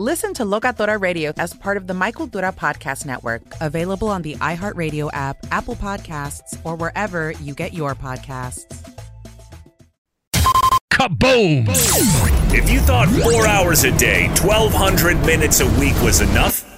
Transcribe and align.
Listen 0.00 0.32
to 0.34 0.44
Locatora 0.44 1.00
Radio 1.00 1.32
as 1.38 1.52
part 1.52 1.76
of 1.76 1.88
the 1.88 1.92
My 1.92 2.12
Cultura 2.12 2.54
Podcast 2.54 3.04
Network, 3.04 3.42
available 3.60 4.06
on 4.06 4.22
the 4.22 4.36
iHeartRadio 4.36 5.10
app, 5.12 5.38
Apple 5.50 5.74
Podcasts, 5.74 6.56
or 6.62 6.76
wherever 6.76 7.32
you 7.32 7.52
get 7.52 7.74
your 7.74 7.96
podcasts. 7.96 8.62
Kaboom! 10.92 11.66
If 12.54 12.70
you 12.70 12.78
thought 12.78 13.08
four 13.08 13.48
hours 13.48 13.82
a 13.82 13.90
day, 13.98 14.28
1,200 14.28 15.18
minutes 15.26 15.58
a 15.58 15.66
week 15.80 16.00
was 16.00 16.20
enough, 16.20 16.77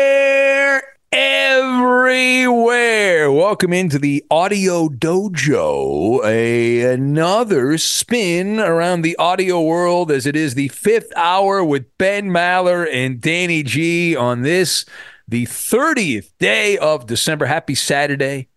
everywhere. 2.11 3.31
Welcome 3.31 3.71
into 3.71 3.97
the 3.97 4.21
Audio 4.29 4.89
Dojo, 4.89 6.21
a, 6.25 6.93
another 6.93 7.77
spin 7.77 8.59
around 8.59 9.03
the 9.03 9.15
audio 9.15 9.61
world 9.61 10.11
as 10.11 10.25
it 10.25 10.35
is 10.35 10.53
the 10.53 10.67
fifth 10.67 11.13
hour 11.15 11.63
with 11.63 11.97
Ben 11.97 12.27
Maller 12.27 12.85
and 12.91 13.21
Danny 13.21 13.63
G 13.63 14.13
on 14.13 14.41
this, 14.41 14.83
the 15.25 15.45
30th 15.45 16.33
day 16.37 16.77
of 16.79 17.05
December. 17.05 17.45
Happy 17.45 17.75
Saturday. 17.75 18.49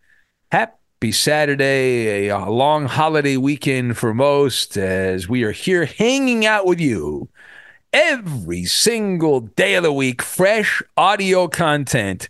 Happy 0.51 1.13
Saturday, 1.13 2.27
a 2.27 2.51
long 2.51 2.87
holiday 2.87 3.37
weekend 3.37 3.97
for 3.97 4.13
most, 4.13 4.77
as 4.77 5.29
we 5.29 5.45
are 5.45 5.53
here 5.53 5.85
hanging 5.85 6.45
out 6.45 6.67
with 6.67 6.81
you 6.81 7.29
every 7.93 8.65
single 8.65 9.43
day 9.43 9.77
of 9.77 9.85
the 9.85 9.93
week. 9.93 10.23
Fresh 10.23 10.83
audio 10.97 11.47
content 11.47 12.29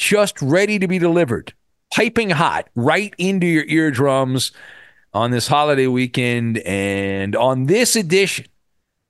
just 0.00 0.40
ready 0.40 0.78
to 0.78 0.88
be 0.88 0.98
delivered, 0.98 1.52
piping 1.92 2.30
hot 2.30 2.68
right 2.74 3.14
into 3.18 3.46
your 3.46 3.64
eardrums 3.64 4.50
on 5.12 5.30
this 5.30 5.46
holiday 5.46 5.86
weekend. 5.86 6.58
And 6.58 7.36
on 7.36 7.66
this 7.66 7.96
edition 7.96 8.46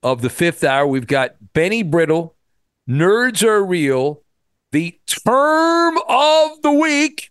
of 0.02 0.20
the 0.20 0.28
fifth 0.28 0.64
hour, 0.64 0.86
we've 0.86 1.06
got 1.06 1.36
Benny 1.52 1.84
Brittle, 1.84 2.34
Nerds 2.88 3.44
Are 3.44 3.64
Real, 3.64 4.22
the 4.72 4.98
term 5.06 5.96
of 6.08 6.60
the 6.62 6.72
week. 6.72 7.30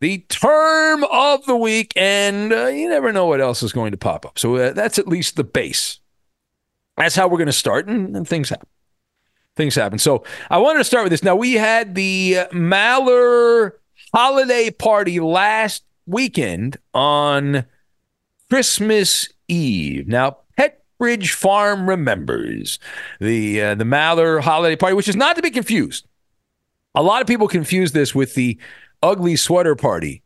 The 0.00 0.18
term 0.28 1.04
of 1.04 1.46
the 1.46 1.56
week, 1.56 1.92
and 1.96 2.52
uh, 2.52 2.66
you 2.66 2.90
never 2.90 3.10
know 3.10 3.24
what 3.24 3.40
else 3.40 3.62
is 3.62 3.72
going 3.72 3.92
to 3.92 3.96
pop 3.96 4.26
up. 4.26 4.38
So 4.38 4.56
uh, 4.56 4.72
that's 4.74 4.98
at 4.98 5.08
least 5.08 5.36
the 5.36 5.44
base. 5.44 6.00
That's 6.98 7.14
how 7.14 7.28
we're 7.28 7.38
going 7.38 7.46
to 7.46 7.52
start, 7.52 7.88
and, 7.88 8.14
and 8.14 8.28
things 8.28 8.50
happen 8.50 8.68
things 9.56 9.74
happen. 9.74 9.98
So 9.98 10.24
I 10.50 10.58
wanted 10.58 10.78
to 10.78 10.84
start 10.84 11.04
with 11.04 11.10
this. 11.10 11.22
Now 11.22 11.36
we 11.36 11.54
had 11.54 11.94
the 11.94 12.46
Maller 12.52 13.72
holiday 14.14 14.70
party 14.70 15.20
last 15.20 15.84
weekend 16.06 16.76
on 16.92 17.64
Christmas 18.50 19.28
Eve. 19.48 20.06
Now 20.08 20.38
Pepperidge 20.58 21.32
Farm 21.32 21.88
remembers 21.88 22.78
the 23.20 23.60
uh, 23.60 23.74
the 23.74 23.84
Maller 23.84 24.40
holiday 24.40 24.76
party, 24.76 24.94
which 24.94 25.08
is 25.08 25.16
not 25.16 25.36
to 25.36 25.42
be 25.42 25.50
confused. 25.50 26.06
A 26.94 27.02
lot 27.02 27.20
of 27.20 27.26
people 27.26 27.48
confuse 27.48 27.92
this 27.92 28.14
with 28.14 28.34
the 28.34 28.58
ugly 29.02 29.36
sweater 29.36 29.74
party, 29.74 30.22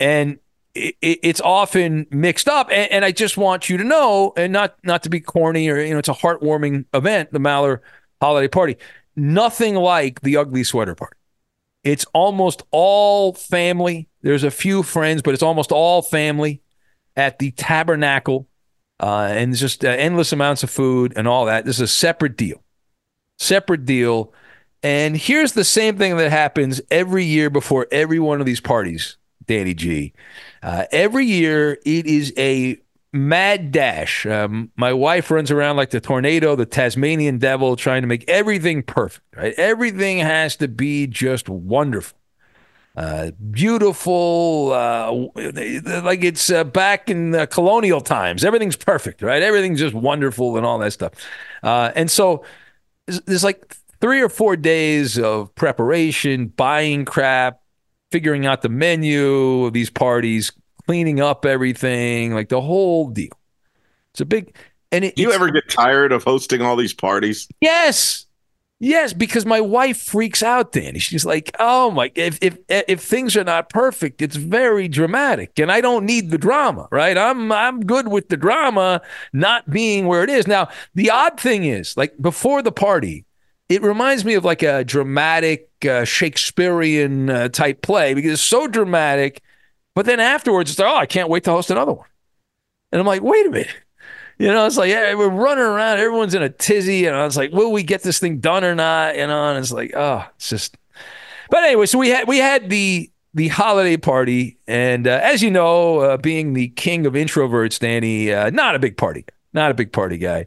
and 0.00 0.38
it, 0.74 0.96
it's 1.00 1.40
often 1.40 2.06
mixed 2.10 2.48
up. 2.48 2.68
And, 2.70 2.90
and 2.90 3.04
I 3.04 3.12
just 3.12 3.36
want 3.36 3.68
you 3.68 3.76
to 3.76 3.84
know, 3.84 4.32
and 4.36 4.52
not 4.52 4.76
not 4.82 5.02
to 5.04 5.10
be 5.10 5.20
corny 5.20 5.68
or 5.68 5.80
you 5.80 5.92
know, 5.92 5.98
it's 5.98 6.08
a 6.08 6.14
heartwarming 6.14 6.86
event. 6.92 7.32
The 7.32 7.38
Maller 7.38 7.80
holiday 8.20 8.48
party. 8.48 8.76
Nothing 9.16 9.74
like 9.74 10.20
the 10.20 10.36
ugly 10.36 10.64
sweater 10.64 10.94
party. 10.94 11.16
It's 11.82 12.04
almost 12.12 12.62
all 12.70 13.32
family. 13.32 14.08
There's 14.22 14.44
a 14.44 14.50
few 14.50 14.82
friends, 14.82 15.22
but 15.22 15.34
it's 15.34 15.42
almost 15.42 15.72
all 15.72 16.02
family 16.02 16.62
at 17.16 17.38
the 17.38 17.50
tabernacle. 17.52 18.46
Uh, 18.98 19.28
and 19.32 19.56
just 19.56 19.82
uh, 19.82 19.88
endless 19.88 20.30
amounts 20.30 20.62
of 20.62 20.68
food 20.68 21.14
and 21.16 21.26
all 21.26 21.46
that. 21.46 21.64
This 21.64 21.76
is 21.76 21.80
a 21.80 21.88
separate 21.88 22.36
deal. 22.36 22.62
Separate 23.38 23.86
deal. 23.86 24.34
And 24.82 25.16
here's 25.16 25.52
the 25.52 25.64
same 25.64 25.96
thing 25.96 26.18
that 26.18 26.30
happens 26.30 26.82
every 26.90 27.24
year 27.24 27.48
before 27.48 27.86
every 27.90 28.18
one 28.18 28.40
of 28.40 28.46
these 28.46 28.60
parties, 28.60 29.16
Danny 29.46 29.72
G. 29.72 30.12
Uh, 30.62 30.84
every 30.92 31.24
year, 31.24 31.78
it 31.86 32.04
is 32.06 32.34
a 32.36 32.78
mad 33.12 33.72
dash. 33.72 34.24
Um, 34.26 34.70
my 34.76 34.92
wife 34.92 35.30
runs 35.30 35.50
around 35.50 35.76
like 35.76 35.90
the 35.90 36.00
tornado, 36.00 36.56
the 36.56 36.66
Tasmanian 36.66 37.38
devil, 37.38 37.76
trying 37.76 38.02
to 38.02 38.08
make 38.08 38.28
everything 38.28 38.82
perfect. 38.82 39.26
Right, 39.36 39.54
everything 39.54 40.18
has 40.18 40.56
to 40.56 40.68
be 40.68 41.06
just 41.06 41.48
wonderful, 41.48 42.18
uh, 42.96 43.32
beautiful, 43.50 44.72
uh, 44.72 45.12
like 46.02 46.22
it's 46.24 46.50
uh, 46.50 46.64
back 46.64 47.08
in 47.10 47.46
colonial 47.48 48.00
times. 48.00 48.44
Everything's 48.44 48.76
perfect, 48.76 49.22
right? 49.22 49.42
Everything's 49.42 49.80
just 49.80 49.94
wonderful 49.94 50.56
and 50.56 50.66
all 50.66 50.78
that 50.78 50.92
stuff. 50.92 51.12
Uh, 51.62 51.92
and 51.94 52.10
so 52.10 52.44
there's 53.06 53.44
like 53.44 53.76
three 54.00 54.20
or 54.20 54.28
four 54.28 54.56
days 54.56 55.18
of 55.18 55.54
preparation, 55.54 56.46
buying 56.48 57.04
crap, 57.04 57.60
figuring 58.10 58.46
out 58.46 58.62
the 58.62 58.68
menu 58.68 59.64
of 59.64 59.72
these 59.72 59.90
parties, 59.90 60.52
cleaning 60.90 61.20
up 61.20 61.46
everything, 61.46 62.34
like 62.34 62.48
the 62.48 62.60
whole 62.60 63.10
deal. 63.10 63.30
It's 64.10 64.20
a 64.20 64.24
big. 64.24 64.56
And 64.90 65.04
it, 65.04 65.16
you 65.16 65.30
ever 65.30 65.48
get 65.48 65.68
tired 65.68 66.10
of 66.10 66.24
hosting 66.24 66.62
all 66.62 66.74
these 66.74 66.92
parties? 66.92 67.46
Yes, 67.60 68.26
yes, 68.80 69.12
because 69.12 69.46
my 69.46 69.60
wife 69.60 70.02
freaks 70.02 70.42
out. 70.42 70.72
Danny, 70.72 70.98
she's 70.98 71.24
like, 71.24 71.54
"Oh 71.60 71.92
my, 71.92 72.10
if 72.16 72.40
if 72.42 72.58
if 72.68 73.00
things 73.00 73.36
are 73.36 73.44
not 73.44 73.68
perfect, 73.68 74.20
it's 74.20 74.34
very 74.34 74.88
dramatic, 74.88 75.60
and 75.60 75.70
I 75.70 75.80
don't 75.80 76.06
need 76.06 76.32
the 76.32 76.38
drama, 76.38 76.88
right? 76.90 77.16
I'm 77.16 77.52
I'm 77.52 77.86
good 77.86 78.08
with 78.08 78.28
the 78.28 78.36
drama 78.36 79.00
not 79.32 79.70
being 79.70 80.08
where 80.08 80.24
it 80.24 80.30
is." 80.30 80.48
Now, 80.48 80.70
the 80.96 81.10
odd 81.10 81.38
thing 81.38 81.62
is, 81.62 81.96
like 81.96 82.20
before 82.20 82.62
the 82.62 82.72
party, 82.72 83.26
it 83.68 83.80
reminds 83.82 84.24
me 84.24 84.34
of 84.34 84.44
like 84.44 84.64
a 84.64 84.82
dramatic 84.82 85.68
uh, 85.88 86.04
Shakespearean 86.04 87.30
uh, 87.30 87.48
type 87.48 87.80
play 87.80 88.12
because 88.12 88.32
it's 88.32 88.42
so 88.42 88.66
dramatic. 88.66 89.40
But 90.00 90.06
then 90.06 90.18
afterwards, 90.18 90.70
it's 90.70 90.78
like, 90.78 90.88
oh, 90.88 90.96
I 90.96 91.04
can't 91.04 91.28
wait 91.28 91.44
to 91.44 91.50
host 91.50 91.70
another 91.70 91.92
one. 91.92 92.06
And 92.90 93.02
I'm 93.02 93.06
like, 93.06 93.20
wait 93.20 93.44
a 93.44 93.50
minute. 93.50 93.76
You 94.38 94.46
know, 94.46 94.64
it's 94.64 94.78
like, 94.78 94.88
yeah, 94.88 95.12
we're 95.12 95.28
running 95.28 95.62
around. 95.62 95.98
Everyone's 95.98 96.32
in 96.32 96.40
a 96.40 96.48
tizzy. 96.48 97.04
And 97.04 97.14
I 97.14 97.26
was 97.26 97.36
like, 97.36 97.52
will 97.52 97.70
we 97.70 97.82
get 97.82 98.02
this 98.02 98.18
thing 98.18 98.38
done 98.38 98.64
or 98.64 98.74
not? 98.74 99.18
You 99.18 99.26
know, 99.26 99.50
and 99.50 99.58
it's 99.58 99.70
like, 99.70 99.92
oh, 99.94 100.24
it's 100.36 100.48
just. 100.48 100.78
But 101.50 101.64
anyway, 101.64 101.84
so 101.84 101.98
we 101.98 102.08
had 102.08 102.26
we 102.26 102.38
had 102.38 102.70
the 102.70 103.10
the 103.34 103.48
holiday 103.48 103.98
party, 103.98 104.56
and 104.66 105.06
uh, 105.06 105.20
as 105.22 105.42
you 105.42 105.50
know, 105.50 105.98
uh, 105.98 106.16
being 106.16 106.54
the 106.54 106.68
king 106.68 107.04
of 107.04 107.12
introverts, 107.12 107.78
Danny, 107.78 108.32
uh, 108.32 108.48
not 108.48 108.74
a 108.74 108.78
big 108.78 108.96
party, 108.96 109.26
not 109.52 109.70
a 109.70 109.74
big 109.74 109.92
party 109.92 110.16
guy. 110.16 110.46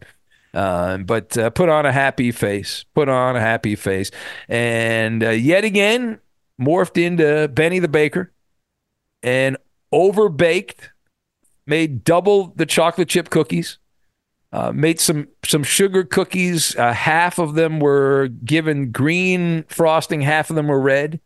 Um, 0.55 1.03
but 1.03 1.37
uh, 1.37 1.51
put 1.51 1.69
on 1.69 1.85
a 1.85 1.91
happy 1.91 2.31
face, 2.31 2.85
put 2.95 3.07
on 3.07 3.35
a 3.35 3.39
happy 3.39 3.75
face. 3.75 4.09
And 4.49 5.23
uh, 5.23 5.29
yet 5.29 5.63
again, 5.63 6.19
morphed 6.59 6.99
into 6.99 7.49
Benny 7.49 7.77
the 7.77 7.87
Baker 7.87 8.31
and 9.23 9.57
overbaked, 9.93 10.89
made 11.65 12.03
double 12.03 12.47
the 12.55 12.65
chocolate 12.65 13.09
chip 13.09 13.29
cookies. 13.29 13.79
Uh, 14.51 14.71
made 14.71 14.99
some 14.99 15.27
some 15.43 15.63
sugar 15.63 16.03
cookies. 16.03 16.75
Uh, 16.75 16.93
half 16.93 17.39
of 17.39 17.55
them 17.55 17.79
were 17.79 18.27
given 18.45 18.91
green 18.91 19.63
frosting. 19.63 20.21
Half 20.21 20.51
of 20.51 20.55
them 20.55 20.67
were 20.67 20.79
red. 20.79 21.19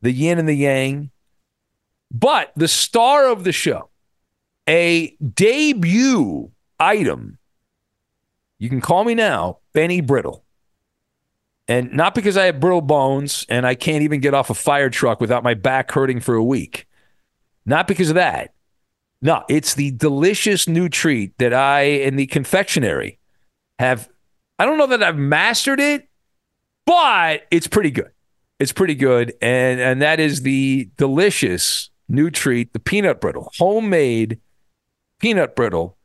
The 0.00 0.12
yin 0.12 0.38
and 0.38 0.48
the 0.48 0.54
yang. 0.54 1.10
But 2.10 2.52
the 2.56 2.68
star 2.68 3.28
of 3.28 3.44
the 3.44 3.52
show, 3.52 3.90
a 4.66 5.14
debut 5.16 6.50
item 6.80 7.38
you 8.58 8.68
can 8.68 8.80
call 8.80 9.04
me 9.04 9.14
now, 9.14 9.58
Benny 9.72 10.00
Brittle. 10.00 10.44
And 11.68 11.92
not 11.92 12.14
because 12.14 12.36
I 12.36 12.46
have 12.46 12.60
brittle 12.60 12.80
bones 12.80 13.46
and 13.48 13.66
I 13.66 13.74
can't 13.74 14.02
even 14.02 14.20
get 14.20 14.34
off 14.34 14.50
a 14.50 14.54
fire 14.54 14.90
truck 14.90 15.20
without 15.20 15.44
my 15.44 15.54
back 15.54 15.92
hurting 15.92 16.20
for 16.20 16.34
a 16.34 16.42
week. 16.42 16.86
Not 17.68 17.86
because 17.86 18.08
of 18.08 18.14
that. 18.14 18.54
No, 19.20 19.44
it's 19.48 19.74
the 19.74 19.90
delicious 19.92 20.66
new 20.66 20.88
treat 20.88 21.36
that 21.38 21.52
I 21.52 21.82
in 21.82 22.16
the 22.16 22.26
confectionery 22.26 23.18
have. 23.78 24.08
I 24.58 24.64
don't 24.64 24.78
know 24.78 24.86
that 24.86 25.02
I've 25.02 25.16
mastered 25.16 25.78
it, 25.78 26.08
but 26.86 27.46
it's 27.50 27.66
pretty 27.66 27.90
good. 27.90 28.10
It's 28.58 28.72
pretty 28.72 28.94
good. 28.94 29.34
And, 29.40 29.80
and 29.80 30.02
that 30.02 30.18
is 30.18 30.42
the 30.42 30.90
delicious 30.96 31.90
new 32.08 32.30
treat, 32.30 32.72
the 32.72 32.80
peanut 32.80 33.20
brittle, 33.20 33.52
homemade 33.58 34.40
peanut 35.20 35.54
brittle 35.54 35.98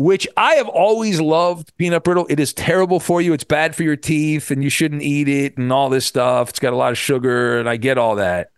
which 0.00 0.26
I 0.34 0.54
have 0.54 0.68
always 0.68 1.20
loved 1.20 1.76
peanut 1.76 2.04
brittle. 2.04 2.26
It 2.30 2.40
is 2.40 2.54
terrible 2.54 3.00
for 3.00 3.20
you. 3.20 3.34
It's 3.34 3.44
bad 3.44 3.76
for 3.76 3.82
your 3.82 3.96
teeth 3.96 4.50
and 4.50 4.64
you 4.64 4.70
shouldn't 4.70 5.02
eat 5.02 5.28
it 5.28 5.58
and 5.58 5.70
all 5.70 5.90
this 5.90 6.06
stuff. 6.06 6.48
It's 6.48 6.58
got 6.58 6.72
a 6.72 6.76
lot 6.76 6.90
of 6.90 6.96
sugar 6.96 7.58
and 7.58 7.68
I 7.68 7.76
get 7.76 7.98
all 7.98 8.16
that. 8.16 8.50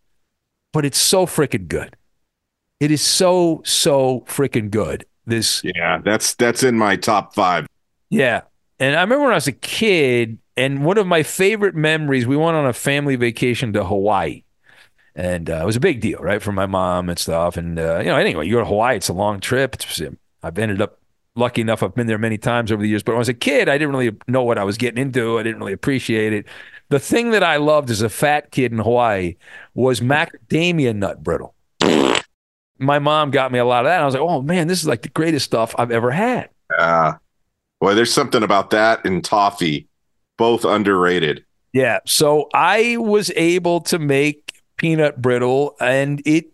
But 0.73 0.85
it's 0.85 0.99
so 0.99 1.27
freaking 1.27 1.69
good. 1.69 1.97
It 2.81 2.91
is 2.91 3.03
so 3.03 3.63
so 3.65 4.25
freaking 4.27 4.71
good. 4.71 5.05
This 5.27 5.63
Yeah, 5.65 5.99
that's 5.99 6.35
that's 6.35 6.63
in 6.63 6.77
my 6.77 6.97
top 6.97 7.35
5. 7.35 7.67
Yeah. 8.11 8.43
And 8.81 8.97
I 8.97 9.03
remember 9.03 9.25
when 9.25 9.33
I 9.33 9.37
was 9.37 9.47
a 9.47 9.53
kid 9.53 10.39
and 10.57 10.85
one 10.85 10.99
of 10.99 11.07
my 11.07 11.23
favorite 11.23 11.75
memories, 11.75 12.27
we 12.27 12.37
went 12.37 12.57
on 12.57 12.67
a 12.67 12.73
family 12.73 13.17
vacation 13.17 13.73
to 13.75 13.85
Hawaii. 13.85 14.43
And 15.15 15.51
uh, 15.51 15.61
it 15.63 15.67
was 15.67 15.77
a 15.77 15.81
big 15.81 16.01
deal, 16.01 16.19
right, 16.21 16.43
for 16.43 16.53
my 16.53 16.67
mom 16.67 17.09
and 17.09 17.19
stuff. 17.19 17.57
And 17.57 17.79
uh, 17.79 17.99
you 17.99 18.07
know, 18.07 18.17
anyway, 18.17 18.47
you 18.47 18.55
go 18.55 18.61
to 18.61 18.67
Hawaii, 18.67 18.97
it's 18.97 19.09
a 19.09 19.13
long 19.13 19.41
trip. 19.41 19.75
It's, 19.75 20.01
I've 20.43 20.59
ended 20.59 20.81
up 20.81 20.99
lucky 21.35 21.61
enough 21.61 21.83
I've 21.83 21.95
been 21.95 22.07
there 22.07 22.19
many 22.19 22.39
times 22.39 22.73
over 22.73 22.83
the 22.83 22.89
years. 22.89 23.03
But 23.03 23.13
when 23.13 23.19
I 23.19 23.21
was 23.21 23.29
a 23.29 23.35
kid, 23.35 23.69
I 23.69 23.79
didn't 23.79 23.95
really 23.95 24.17
know 24.27 24.43
what 24.43 24.59
I 24.59 24.65
was 24.65 24.77
getting 24.77 25.01
into. 25.01 25.39
I 25.39 25.43
didn't 25.43 25.61
really 25.61 25.73
appreciate 25.73 26.33
it. 26.33 26.47
The 26.93 27.01
thing 27.01 27.31
that 27.31 27.43
I 27.43 27.57
loved 27.57 27.89
as 27.89 28.03
a 28.03 28.11
fat 28.11 28.51
kid 28.51 28.71
in 28.71 28.77
Hawaii 28.77 29.37
was 29.73 30.03
macadamia 30.03 30.95
nut 30.95 31.23
brittle. 31.25 31.55
My 32.79 32.99
mom 32.99 33.31
got 33.31 33.51
me 33.51 33.59
a 33.59 33.65
lot 33.65 33.87
of 33.87 33.89
that. 33.89 34.03
I 34.03 34.05
was 34.05 34.13
like, 34.13 34.23
oh 34.23 34.43
man, 34.43 34.67
this 34.69 34.83
is 34.83 34.87
like 34.87 35.01
the 35.01 35.09
greatest 35.09 35.47
stuff 35.47 35.75
I've 35.79 35.91
ever 35.91 36.11
had. 36.11 36.51
Yeah. 36.79 37.15
Boy, 37.81 37.95
there's 37.95 38.13
something 38.13 38.43
about 38.43 38.69
that 38.73 39.07
and 39.07 39.25
toffee, 39.25 39.89
both 40.37 40.67
underrated. 40.67 41.47
Yeah. 41.73 42.01
So 42.05 42.51
I 42.53 42.99
was 42.99 43.33
able 43.37 43.81
to 43.81 43.99
make 43.99 44.61
peanut 44.77 45.23
brittle 45.23 45.77
and 45.81 46.21
it 46.27 46.53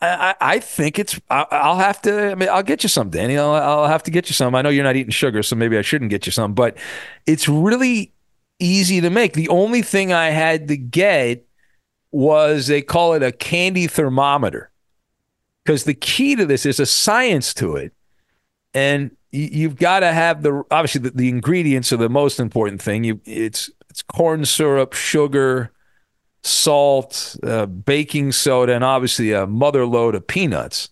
I, 0.00 0.36
I 0.40 0.58
think 0.60 1.00
it's. 1.00 1.18
I'll 1.28 1.78
have 1.78 2.02
to. 2.02 2.30
I 2.30 2.34
mean, 2.36 2.50
I'll 2.50 2.62
get 2.62 2.82
you 2.82 2.88
some, 2.88 3.08
Danny. 3.10 3.38
I'll, 3.38 3.54
I'll 3.54 3.88
have 3.88 4.02
to 4.04 4.10
get 4.10 4.28
you 4.28 4.34
some. 4.34 4.54
I 4.54 4.60
know 4.62 4.68
you're 4.68 4.84
not 4.84 4.94
eating 4.94 5.10
sugar, 5.10 5.42
so 5.42 5.56
maybe 5.56 5.78
I 5.78 5.82
shouldn't 5.82 6.10
get 6.10 6.26
you 6.26 6.32
some. 6.32 6.52
But 6.52 6.76
it's 7.26 7.48
really 7.48 8.12
easy 8.58 9.00
to 9.00 9.10
make. 9.10 9.32
The 9.32 9.48
only 9.48 9.82
thing 9.82 10.12
I 10.12 10.30
had 10.30 10.68
to 10.68 10.76
get 10.76 11.46
was 12.10 12.66
they 12.66 12.82
call 12.82 13.14
it 13.14 13.22
a 13.22 13.32
candy 13.32 13.86
thermometer, 13.86 14.70
because 15.64 15.84
the 15.84 15.94
key 15.94 16.36
to 16.36 16.46
this 16.46 16.64
is 16.64 16.80
a 16.80 16.86
science 16.86 17.52
to 17.54 17.76
it, 17.76 17.92
and 18.72 19.10
you've 19.32 19.76
got 19.76 20.00
to 20.00 20.12
have 20.12 20.42
the 20.42 20.62
obviously 20.70 21.02
the, 21.02 21.10
the 21.10 21.28
ingredients 21.28 21.92
are 21.92 21.98
the 21.98 22.08
most 22.08 22.40
important 22.40 22.80
thing. 22.80 23.04
You 23.04 23.20
it's 23.24 23.70
it's 23.90 24.02
corn 24.02 24.44
syrup, 24.44 24.92
sugar 24.94 25.72
salt, 26.42 27.36
uh, 27.42 27.66
baking 27.66 28.32
soda, 28.32 28.74
and 28.74 28.84
obviously 28.84 29.32
a 29.32 29.46
mother 29.46 29.84
load 29.84 30.14
of 30.14 30.26
peanuts. 30.26 30.88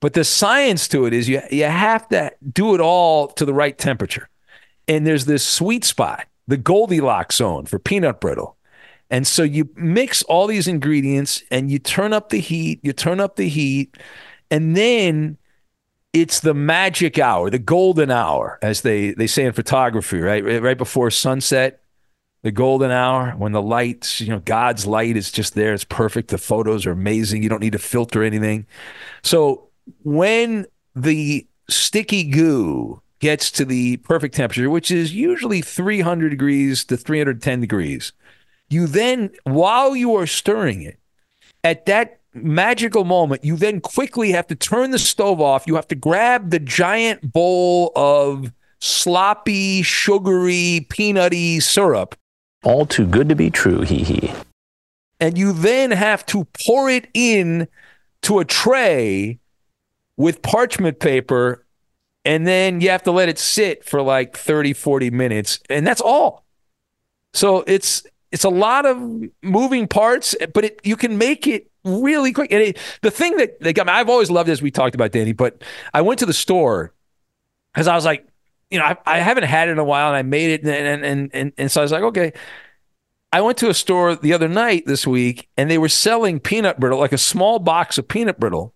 But 0.00 0.14
the 0.14 0.24
science 0.24 0.88
to 0.88 1.04
it 1.04 1.12
is 1.12 1.28
you, 1.28 1.42
you 1.50 1.64
have 1.64 2.08
to 2.08 2.32
do 2.50 2.74
it 2.74 2.80
all 2.80 3.28
to 3.28 3.44
the 3.44 3.52
right 3.52 3.76
temperature. 3.76 4.30
And 4.88 5.06
there's 5.06 5.26
this 5.26 5.44
sweet 5.44 5.84
spot, 5.84 6.26
the 6.50 6.56
Goldilocks 6.56 7.36
zone 7.36 7.64
for 7.64 7.78
peanut 7.78 8.20
brittle. 8.20 8.56
And 9.08 9.24
so 9.24 9.44
you 9.44 9.68
mix 9.76 10.24
all 10.24 10.48
these 10.48 10.66
ingredients 10.66 11.42
and 11.50 11.70
you 11.70 11.78
turn 11.78 12.12
up 12.12 12.30
the 12.30 12.40
heat, 12.40 12.80
you 12.82 12.92
turn 12.92 13.20
up 13.20 13.36
the 13.36 13.48
heat, 13.48 13.96
and 14.50 14.76
then 14.76 15.38
it's 16.12 16.40
the 16.40 16.54
magic 16.54 17.20
hour, 17.20 17.50
the 17.50 17.58
golden 17.60 18.10
hour, 18.10 18.58
as 18.62 18.82
they, 18.82 19.12
they 19.12 19.28
say 19.28 19.44
in 19.44 19.52
photography, 19.52 20.18
right? 20.18 20.44
Right 20.60 20.76
before 20.76 21.10
sunset 21.10 21.82
the 22.42 22.50
golden 22.50 22.90
hour 22.90 23.32
when 23.32 23.52
the 23.52 23.62
lights, 23.62 24.20
you 24.20 24.28
know, 24.28 24.40
God's 24.40 24.86
light 24.86 25.16
is 25.16 25.30
just 25.30 25.54
there. 25.54 25.72
It's 25.72 25.84
perfect. 25.84 26.30
The 26.30 26.38
photos 26.38 26.84
are 26.86 26.92
amazing. 26.92 27.42
You 27.42 27.48
don't 27.48 27.60
need 27.60 27.72
to 27.72 27.78
filter 27.78 28.24
anything. 28.24 28.66
So 29.22 29.68
when 30.02 30.66
the 30.96 31.46
sticky 31.68 32.24
goo 32.24 33.02
gets 33.20 33.50
to 33.52 33.64
the 33.64 33.98
perfect 33.98 34.34
temperature, 34.34 34.70
which 34.70 34.90
is 34.90 35.14
usually 35.14 35.60
300 35.60 36.30
degrees 36.30 36.84
to 36.86 36.96
310 36.96 37.60
degrees, 37.60 38.12
you 38.68 38.86
then, 38.86 39.30
while 39.44 39.94
you 39.94 40.14
are 40.16 40.26
stirring 40.26 40.82
it, 40.82 40.98
at 41.62 41.86
that 41.86 42.20
magical 42.32 43.04
moment, 43.04 43.44
you 43.44 43.56
then 43.56 43.80
quickly 43.80 44.32
have 44.32 44.46
to 44.46 44.54
turn 44.54 44.90
the 44.90 44.98
stove 44.98 45.40
off. 45.40 45.66
You 45.66 45.74
have 45.74 45.88
to 45.88 45.94
grab 45.94 46.50
the 46.50 46.60
giant 46.60 47.32
bowl 47.32 47.92
of 47.94 48.52
sloppy, 48.78 49.82
sugary, 49.82 50.86
peanutty 50.88 51.62
syrup 51.62 52.16
all 52.62 52.86
too 52.86 53.06
good 53.06 53.28
to 53.28 53.34
be 53.34 53.50
true, 53.50 53.82
hee 53.82 54.04
hee. 54.04 54.32
And 55.18 55.36
you 55.36 55.52
then 55.52 55.90
have 55.90 56.24
to 56.26 56.46
pour 56.66 56.90
it 56.90 57.08
in 57.14 57.68
to 58.22 58.38
a 58.38 58.44
tray 58.44 59.38
with 60.16 60.42
parchment 60.42 60.98
paper 61.00 61.64
and 62.24 62.46
then 62.46 62.80
you 62.80 62.90
have 62.90 63.02
to 63.02 63.10
let 63.10 63.28
it 63.28 63.38
sit 63.38 63.84
for 63.84 64.02
like 64.02 64.36
30 64.36 64.72
40 64.72 65.10
minutes 65.10 65.60
and 65.68 65.86
that's 65.86 66.00
all 66.00 66.44
so 67.32 67.64
it's 67.66 68.04
it's 68.30 68.44
a 68.44 68.50
lot 68.50 68.86
of 68.86 68.98
moving 69.42 69.86
parts 69.86 70.34
but 70.54 70.64
it, 70.64 70.80
you 70.84 70.96
can 70.96 71.18
make 71.18 71.46
it 71.46 71.70
really 71.84 72.32
quick 72.32 72.52
and 72.52 72.62
it, 72.62 72.78
the 73.02 73.10
thing 73.10 73.36
that, 73.36 73.58
that 73.60 73.72
got 73.74 73.86
me 73.86 73.92
i've 73.92 74.10
always 74.10 74.30
loved 74.30 74.48
as 74.48 74.60
we 74.60 74.70
talked 74.70 74.94
about 74.94 75.12
danny 75.12 75.32
but 75.32 75.62
i 75.94 76.00
went 76.00 76.18
to 76.18 76.26
the 76.26 76.32
store 76.32 76.92
because 77.72 77.88
i 77.88 77.94
was 77.94 78.04
like 78.04 78.30
you 78.70 78.78
know, 78.78 78.84
I, 78.84 78.96
I 79.04 79.18
haven't 79.18 79.44
had 79.44 79.68
it 79.68 79.72
in 79.72 79.78
a 79.78 79.84
while 79.84 80.08
and 80.08 80.16
I 80.16 80.22
made 80.22 80.50
it. 80.50 80.62
And, 80.62 81.04
and, 81.04 81.30
and, 81.34 81.52
and 81.58 81.70
so 81.70 81.80
I 81.80 81.82
was 81.82 81.92
like, 81.92 82.02
okay. 82.04 82.32
I 83.32 83.40
went 83.42 83.58
to 83.58 83.68
a 83.68 83.74
store 83.74 84.16
the 84.16 84.32
other 84.32 84.48
night 84.48 84.84
this 84.86 85.06
week 85.06 85.48
and 85.56 85.70
they 85.70 85.78
were 85.78 85.88
selling 85.88 86.40
peanut 86.40 86.80
brittle, 86.80 86.98
like 86.98 87.12
a 87.12 87.18
small 87.18 87.60
box 87.60 87.96
of 87.96 88.08
peanut 88.08 88.40
brittle, 88.40 88.74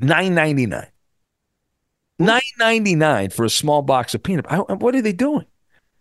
nine 0.00 0.34
ninety 0.34 0.66
nine. 0.66 0.88
Nine 2.20 2.42
ninety 2.58 2.94
nine 2.94 3.30
for 3.30 3.44
a 3.44 3.50
small 3.50 3.82
box 3.82 4.14
of 4.14 4.22
peanut. 4.22 4.46
I, 4.48 4.58
what 4.58 4.94
are 4.94 5.02
they 5.02 5.12
doing? 5.12 5.46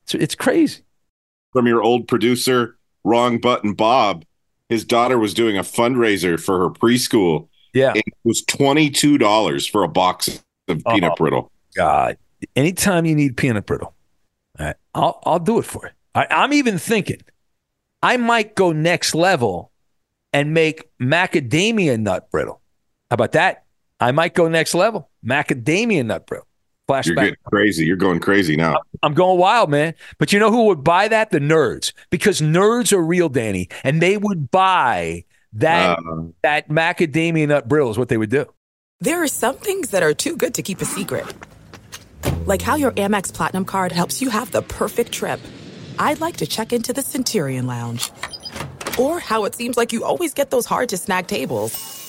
It's, 0.03 0.13
it's 0.15 0.35
crazy. 0.35 0.81
From 1.53 1.65
your 1.65 1.81
old 1.81 2.07
producer, 2.07 2.77
Wrong 3.03 3.39
Button 3.39 3.73
Bob, 3.73 4.25
his 4.67 4.85
daughter 4.85 5.17
was 5.17 5.33
doing 5.33 5.57
a 5.57 5.63
fundraiser 5.63 6.39
for 6.39 6.59
her 6.59 6.69
preschool. 6.69 7.47
Yeah, 7.73 7.93
it 7.95 8.03
was 8.23 8.43
twenty 8.43 8.89
two 8.89 9.17
dollars 9.17 9.65
for 9.65 9.83
a 9.83 9.87
box 9.87 10.43
of 10.67 10.81
oh, 10.85 10.93
peanut 10.93 11.13
oh, 11.13 11.15
brittle. 11.15 11.51
God, 11.75 12.17
anytime 12.55 13.05
you 13.05 13.15
need 13.15 13.37
peanut 13.37 13.65
brittle, 13.65 13.93
right, 14.59 14.75
I'll 14.93 15.21
I'll 15.25 15.39
do 15.39 15.59
it 15.59 15.65
for 15.65 15.85
you. 15.85 15.91
I, 16.15 16.27
I'm 16.29 16.53
even 16.53 16.77
thinking 16.77 17.21
I 18.03 18.17
might 18.17 18.55
go 18.55 18.71
next 18.71 19.15
level 19.15 19.71
and 20.33 20.53
make 20.53 20.89
macadamia 20.99 21.99
nut 21.99 22.29
brittle. 22.31 22.61
How 23.09 23.15
about 23.15 23.31
that? 23.33 23.63
I 23.99 24.11
might 24.11 24.33
go 24.33 24.47
next 24.47 24.73
level. 24.73 25.09
Macadamia 25.25 26.05
nut 26.05 26.25
brittle. 26.25 26.47
Flashback. 26.89 27.05
You're 27.05 27.15
getting 27.15 27.35
crazy. 27.45 27.85
You're 27.85 27.97
going 27.97 28.19
crazy 28.19 28.55
now. 28.55 28.77
I'm 29.03 29.13
going 29.13 29.37
wild, 29.37 29.69
man. 29.69 29.93
But 30.17 30.33
you 30.33 30.39
know 30.39 30.49
who 30.51 30.65
would 30.65 30.83
buy 30.83 31.07
that? 31.07 31.29
The 31.29 31.39
nerds, 31.39 31.93
because 32.09 32.41
nerds 32.41 32.91
are 32.91 33.01
real, 33.03 33.29
Danny, 33.29 33.69
and 33.83 34.01
they 34.01 34.17
would 34.17 34.49
buy 34.49 35.25
that 35.53 35.99
Uh. 35.99 36.23
that 36.41 36.69
macadamia 36.69 37.47
nut 37.47 37.67
brill 37.67 37.91
is 37.91 37.97
what 37.97 38.09
they 38.09 38.17
would 38.17 38.31
do. 38.31 38.45
There 39.01 39.21
are 39.21 39.27
some 39.27 39.55
things 39.57 39.91
that 39.91 40.01
are 40.03 40.13
too 40.13 40.35
good 40.35 40.53
to 40.55 40.61
keep 40.63 40.81
a 40.81 40.85
secret. 40.85 41.25
Like 42.45 42.61
how 42.61 42.75
your 42.75 42.91
Amex 42.91 43.31
Platinum 43.33 43.65
card 43.65 43.91
helps 43.91 44.21
you 44.21 44.29
have 44.29 44.51
the 44.51 44.61
perfect 44.63 45.11
trip. 45.11 45.39
I'd 45.99 46.19
like 46.19 46.37
to 46.37 46.47
check 46.47 46.73
into 46.73 46.91
the 46.91 47.01
Centurion 47.01 47.67
Lounge. 47.67 48.11
Or 48.97 49.19
how 49.19 49.45
it 49.45 49.53
seems 49.55 49.77
like 49.77 49.93
you 49.93 50.03
always 50.03 50.33
get 50.33 50.49
those 50.49 50.65
hard 50.65 50.89
to 50.89 50.97
snag 50.97 51.27
tables. 51.27 51.73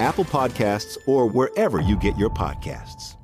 Apple 0.00 0.24
Podcasts, 0.24 0.96
or 1.06 1.26
wherever 1.26 1.80
you 1.80 1.96
get 1.96 2.16
your 2.18 2.30
podcasts. 2.30 3.16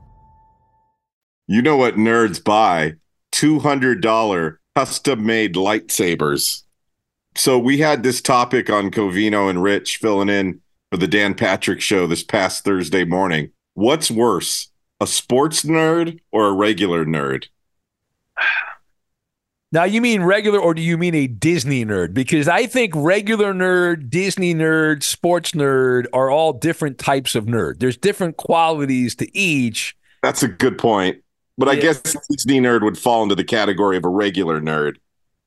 You 1.47 1.63
know 1.63 1.77
what 1.77 1.97
nerds 1.97 2.43
buy? 2.43 2.95
$200 3.33 4.57
custom 4.75 5.27
made 5.27 5.55
lightsabers. 5.55 6.63
So 7.37 7.59
we 7.59 7.79
had 7.79 8.03
this 8.03 8.21
topic 8.21 8.71
on 8.71 8.91
Covino 8.91 9.51
and 9.51 9.63
Rich 9.63 9.97
filling 9.97 10.29
in 10.29 10.61
for 10.91 10.97
the 10.97 11.09
Dan 11.09 11.35
Patrick 11.35 11.81
show 11.81 12.07
this 12.07 12.23
past 12.23 12.65
Thursday 12.65 13.05
morning. 13.05 13.51
What's 13.75 14.11
worse, 14.11 14.69
a 15.01 15.07
sports 15.07 15.65
nerd 15.65 16.21
or 16.31 16.47
a 16.47 16.53
regular 16.53 17.05
nerd? 17.05 17.47
Now, 19.75 19.83
you 19.83 20.01
mean 20.01 20.23
regular 20.23 20.61
or 20.61 20.73
do 20.73 20.81
you 20.81 20.97
mean 20.97 21.17
a 21.17 21.27
Disney 21.27 21.85
nerd? 21.85 22.15
Because 22.15 22.47
I 22.47 22.67
think 22.67 22.93
regular 22.95 23.53
nerd, 23.53 24.09
Disney 24.09 24.55
nerd, 24.55 25.03
sports 25.03 25.51
nerd 25.51 26.07
are 26.13 26.31
all 26.31 26.53
different 26.53 26.97
types 26.97 27.35
of 27.35 27.47
nerd. 27.47 27.81
There's 27.81 27.97
different 27.97 28.37
qualities 28.37 29.17
to 29.17 29.37
each. 29.37 29.97
That's 30.23 30.45
a 30.45 30.49
good 30.49 30.79
point. 30.79 31.25
But 31.59 31.69
I 31.69 31.75
guess 31.75 32.01
Disney 32.31 32.61
nerd 32.61 32.83
would 32.83 32.97
fall 32.97 33.25
into 33.25 33.35
the 33.35 33.43
category 33.43 33.97
of 33.97 34.05
a 34.05 34.09
regular 34.09 34.61
nerd. 34.61 34.99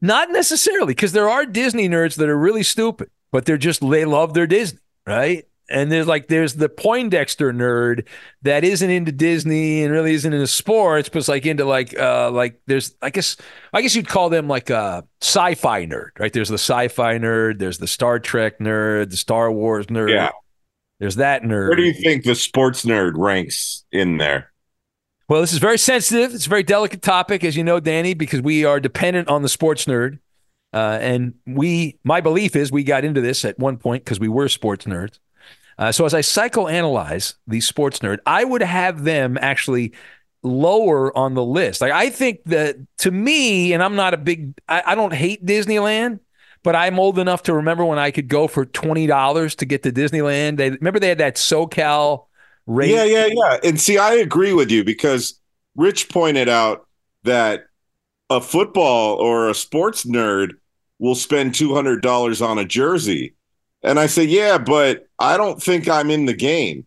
Not 0.01 0.29
necessarily, 0.29 0.93
because 0.93 1.13
there 1.13 1.29
are 1.29 1.45
Disney 1.45 1.87
nerds 1.87 2.17
that 2.17 2.27
are 2.27 2.37
really 2.37 2.63
stupid, 2.63 3.09
but 3.31 3.45
they're 3.45 3.57
just 3.57 3.79
they 3.89 4.03
love 4.03 4.33
their 4.33 4.45
Disney, 4.45 4.79
right? 5.05 5.45
And 5.69 5.91
there's 5.91 6.07
like 6.07 6.27
there's 6.27 6.53
the 6.53 6.69
Poindexter 6.69 7.51
nerd 7.51 8.07
that 8.43 8.63
isn't 8.63 8.89
into 8.89 9.11
Disney 9.11 9.83
and 9.83 9.91
really 9.91 10.13
isn't 10.13 10.31
into 10.31 10.47
sports, 10.47 11.09
but 11.09 11.19
it's 11.19 11.27
like 11.27 11.45
into 11.45 11.65
like 11.65 11.97
uh 11.99 12.31
like 12.31 12.61
there's 12.67 12.95
I 13.01 13.09
guess 13.09 13.35
I 13.73 13.81
guess 13.81 13.95
you'd 13.95 14.07
call 14.07 14.29
them 14.29 14.47
like 14.47 14.69
a 14.69 15.03
sci-fi 15.21 15.85
nerd, 15.85 16.11
right? 16.19 16.31
There's 16.31 16.49
the 16.49 16.55
sci-fi 16.55 17.17
nerd, 17.17 17.59
there's 17.59 17.79
the 17.79 17.87
Star 17.87 18.19
Trek 18.19 18.59
nerd, 18.59 19.09
the 19.09 19.17
Star 19.17 19.51
Wars 19.51 19.87
nerd. 19.87 20.11
Yeah. 20.11 20.29
There's 20.99 21.17
that 21.17 21.43
nerd. 21.43 21.67
Where 21.67 21.75
do 21.75 21.83
you 21.83 21.93
think 21.93 22.23
the 22.23 22.35
sports 22.35 22.85
nerd 22.85 23.13
ranks 23.17 23.85
in 23.91 24.17
there? 24.17 24.51
Well, 25.29 25.41
this 25.41 25.51
is 25.51 25.59
very 25.59 25.77
sensitive. 25.77 26.33
It's 26.33 26.45
a 26.45 26.49
very 26.49 26.63
delicate 26.63 27.01
topic, 27.01 27.43
as 27.43 27.57
you 27.57 27.63
know, 27.63 27.81
Danny, 27.81 28.13
because 28.13 28.41
we 28.41 28.63
are 28.63 28.79
dependent 28.79 29.27
on 29.27 29.41
the 29.41 29.49
sports 29.49 29.85
nerd. 29.85 30.19
Uh, 30.73 30.97
and 31.01 31.33
we, 31.45 31.99
my 32.03 32.21
belief 32.21 32.55
is 32.55 32.71
we 32.71 32.83
got 32.83 33.03
into 33.03 33.19
this 33.19 33.43
at 33.43 33.59
one 33.59 33.77
point 33.77 34.05
because 34.05 34.19
we 34.19 34.29
were 34.29 34.47
sports 34.47 34.85
nerds. 34.85 35.19
Uh, 35.77 35.91
so 35.91 36.05
as 36.05 36.13
I 36.13 36.21
psychoanalyze 36.21 37.35
the 37.45 37.61
sports 37.61 37.99
nerd, 37.99 38.19
I 38.25 38.43
would 38.43 38.63
have 38.63 39.03
them 39.03 39.37
actually 39.39 39.93
lower 40.43 41.15
on 41.17 41.33
the 41.33 41.43
list. 41.43 41.81
Like 41.81 41.91
I 41.91 42.09
think 42.09 42.43
that 42.45 42.77
to 42.99 43.11
me, 43.11 43.73
and 43.73 43.83
I'm 43.83 43.95
not 43.95 44.13
a 44.13 44.17
big, 44.17 44.53
I, 44.67 44.83
I 44.87 44.95
don't 44.95 45.13
hate 45.13 45.45
Disneyland, 45.45 46.19
but 46.63 46.75
I'm 46.75 46.99
old 46.99 47.19
enough 47.19 47.43
to 47.43 47.53
remember 47.53 47.85
when 47.85 47.99
I 47.99 48.11
could 48.11 48.27
go 48.27 48.47
for 48.47 48.65
twenty 48.65 49.07
dollars 49.07 49.55
to 49.55 49.65
get 49.65 49.83
to 49.83 49.91
Disneyland. 49.91 50.57
They 50.57 50.71
remember 50.71 50.99
they 50.99 51.09
had 51.09 51.19
that 51.19 51.35
SoCal 51.35 52.25
rate. 52.65 52.89
Yeah, 52.91 53.03
yeah, 53.03 53.27
yeah. 53.31 53.57
And 53.63 53.79
see, 53.79 53.97
I 53.97 54.13
agree 54.13 54.53
with 54.53 54.71
you 54.71 54.83
because 54.83 55.39
Rich 55.75 56.09
pointed 56.09 56.49
out 56.49 56.87
that 57.23 57.65
a 58.29 58.41
football 58.41 59.15
or 59.15 59.49
a 59.49 59.53
sports 59.53 60.05
nerd 60.05 60.53
will 60.99 61.15
spend 61.15 61.53
$200 61.53 62.41
on 62.41 62.57
a 62.57 62.65
jersey. 62.65 63.35
And 63.83 63.99
I 63.99 64.07
say, 64.07 64.23
yeah, 64.23 64.57
but 64.57 65.07
I 65.19 65.37
don't 65.37 65.61
think 65.61 65.87
I'm 65.87 66.09
in 66.09 66.25
the 66.25 66.33
game. 66.33 66.85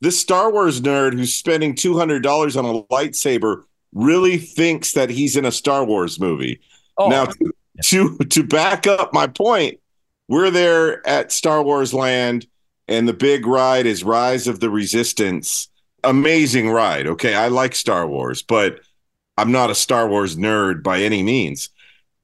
This 0.00 0.18
Star 0.18 0.52
Wars 0.52 0.80
nerd 0.80 1.12
who's 1.12 1.34
spending 1.34 1.74
$200 1.74 2.56
on 2.56 2.64
a 2.64 2.82
lightsaber 2.92 3.62
really 3.94 4.38
thinks 4.38 4.92
that 4.92 5.10
he's 5.10 5.36
in 5.36 5.44
a 5.44 5.52
Star 5.52 5.84
Wars 5.84 6.18
movie. 6.18 6.60
Oh, 6.98 7.08
now, 7.08 7.26
to, 7.26 7.52
to 7.82 8.18
to 8.18 8.42
back 8.42 8.86
up 8.86 9.12
my 9.12 9.26
point, 9.26 9.78
we're 10.28 10.50
there 10.50 11.06
at 11.06 11.32
Star 11.32 11.62
Wars 11.62 11.94
Land, 11.94 12.46
and 12.88 13.08
the 13.08 13.12
big 13.12 13.46
ride 13.46 13.86
is 13.86 14.04
Rise 14.04 14.46
of 14.46 14.60
the 14.60 14.70
Resistance. 14.70 15.68
Amazing 16.04 16.70
ride. 16.70 17.06
Okay, 17.06 17.34
I 17.34 17.48
like 17.48 17.74
Star 17.74 18.06
Wars, 18.06 18.42
but 18.42 18.80
I'm 19.36 19.52
not 19.52 19.70
a 19.70 19.74
Star 19.74 20.08
Wars 20.08 20.36
nerd 20.36 20.82
by 20.82 21.00
any 21.00 21.22
means. 21.22 21.68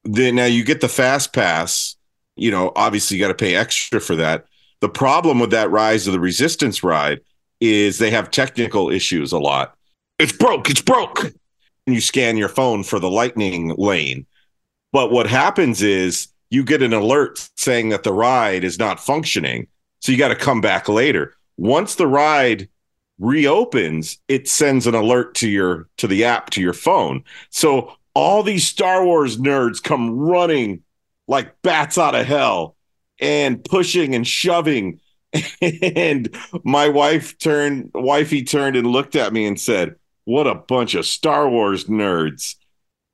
Then 0.05 0.37
now 0.37 0.47
you 0.47 0.65
get 0.65 0.81
the 0.81 0.89
fast 0.89 1.33
pass. 1.33 1.97
You 2.39 2.51
know, 2.51 2.73
obviously 2.77 3.17
you 3.17 3.23
got 3.23 3.29
to 3.29 3.35
pay 3.35 3.55
extra 3.55 4.01
for 4.01 4.17
that. 4.17 4.47
The 4.81 4.89
problem 4.89 5.41
with 5.41 5.51
that 5.51 5.71
Rise 5.71 6.07
of 6.07 6.13
the 6.13 6.21
Resistance 6.21 6.83
ride 6.83 7.21
is 7.61 7.99
they 7.99 8.11
have 8.11 8.31
technical 8.31 8.91
issues 8.91 9.33
a 9.33 9.39
lot. 9.39 9.75
It's 10.19 10.33
broke. 10.33 10.71
It's 10.71 10.83
broke. 10.83 11.25
And 11.25 11.95
you 11.95 12.01
scan 12.01 12.37
your 12.37 12.49
phone 12.49 12.85
for 12.85 12.99
the 12.99 13.11
lightning 13.11 13.75
lane. 13.77 14.27
But 14.93 15.11
what 15.11 15.27
happens 15.27 15.83
is 15.83 16.29
you 16.51 16.65
get 16.65 16.83
an 16.83 16.93
alert 16.93 17.49
saying 17.57 17.91
that 17.91 18.05
the 18.05 18.13
ride 18.13 18.65
is 18.65 18.79
not 18.79 19.01
functioning. 19.01 19.67
So 20.01 20.13
you 20.13 20.19
got 20.19 20.29
to 20.29 20.37
come 20.37 20.61
back 20.61 20.89
later. 20.89 21.35
Once 21.57 21.97
the 21.97 22.07
ride 22.07 22.69
reopens, 23.19 24.19
it 24.29 24.49
sends 24.49 24.87
an 24.87 24.95
alert 24.95 25.35
to 25.37 25.49
your 25.49 25.89
to 25.97 26.07
the 26.07 26.25
app 26.25 26.51
to 26.51 26.61
your 26.61 26.73
phone. 26.73 27.25
So 27.51 27.93
all 28.15 28.43
these 28.43 28.67
Star 28.67 29.05
Wars 29.05 29.37
nerds 29.37 29.83
come 29.83 30.19
running 30.19 30.83
like 31.29 31.63
bats 31.63 31.99
out 31.99 32.15
of 32.17 32.27
hell 32.27 32.75
and 33.21 33.65
pushing 33.65 34.15
and 34.15 34.27
shoving 34.27 35.01
and 35.61 36.35
my 36.65 36.89
wife 36.89 37.39
turned, 37.39 37.91
wifey 37.95 38.43
turned 38.43 38.77
and 38.77 38.87
looked 38.87 39.17
at 39.17 39.33
me 39.33 39.47
and 39.47 39.61
said, 39.61 39.97
"What 40.25 40.47
a 40.47 40.55
bunch 40.55 40.95
of 40.95 41.07
Star 41.07 41.49
Wars 41.49 41.85
nerds." 41.85 42.55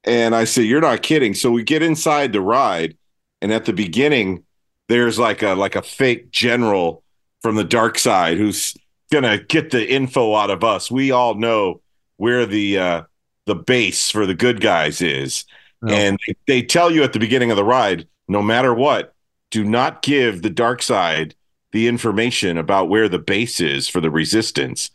And 0.04 0.35
I 0.35 0.44
said, 0.44 0.64
"You're 0.64 0.80
not 0.80 1.02
kidding." 1.02 1.35
So 1.35 1.50
we 1.50 1.64
get 1.64 1.83
inside 1.83 2.33
the 2.33 2.40
ride, 2.40 2.97
and 3.42 3.52
at 3.52 3.64
the 3.64 3.73
beginning, 3.73 4.44
there's 4.88 5.18
like 5.18 5.42
a 5.42 5.54
like 5.54 5.76
a 5.76 5.83
fake 5.83 6.30
general 6.30 7.02
from 7.42 7.56
the 7.56 7.64
dark 7.64 7.99
side 7.99 8.38
who's 8.38 8.76
gonna 9.12 9.38
get 9.38 9.71
the 9.71 9.90
info 9.90 10.35
out 10.35 10.50
of 10.50 10.62
us. 10.62 10.90
We 10.90 11.11
all 11.11 11.35
know 11.35 11.80
where 12.16 12.47
the 12.47 12.78
uh, 12.78 13.02
the 13.47 13.56
base 13.56 14.11
for 14.11 14.25
the 14.25 14.35
good 14.35 14.61
guys 14.61 15.00
is, 15.02 15.44
and 15.88 16.18
they, 16.46 16.62
tell 16.62 16.90
you 16.90 17.02
at 17.02 17.12
the 17.12 17.18
beginning 17.18 17.50
of 17.50 17.56
the 17.56 17.64
ride, 17.64 18.08
no 18.28 18.42
matter 18.42 18.72
what, 18.74 19.14
do 19.50 19.64
not 19.64 20.02
give 20.02 20.42
the 20.42 20.50
dark 20.50 20.82
side 20.82 21.34
the 21.72 21.88
information 21.88 22.56
about 22.56 22.88
where 22.88 23.08
the 23.08 23.18
base 23.18 23.60
is 23.60 23.88
for 23.88 24.00
the 24.00 24.10
resistance. 24.10 24.90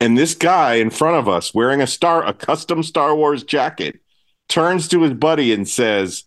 And 0.00 0.16
this 0.16 0.34
guy 0.34 0.74
in 0.74 0.90
front 0.90 1.16
of 1.16 1.28
us 1.28 1.52
wearing 1.52 1.80
a 1.80 1.86
star 1.86 2.24
a 2.24 2.32
custom 2.32 2.82
Star 2.82 3.14
Wars 3.14 3.42
jacket 3.42 4.00
turns 4.48 4.88
to 4.88 5.02
his 5.02 5.12
buddy 5.14 5.52
and 5.52 5.68
says, 5.68 6.24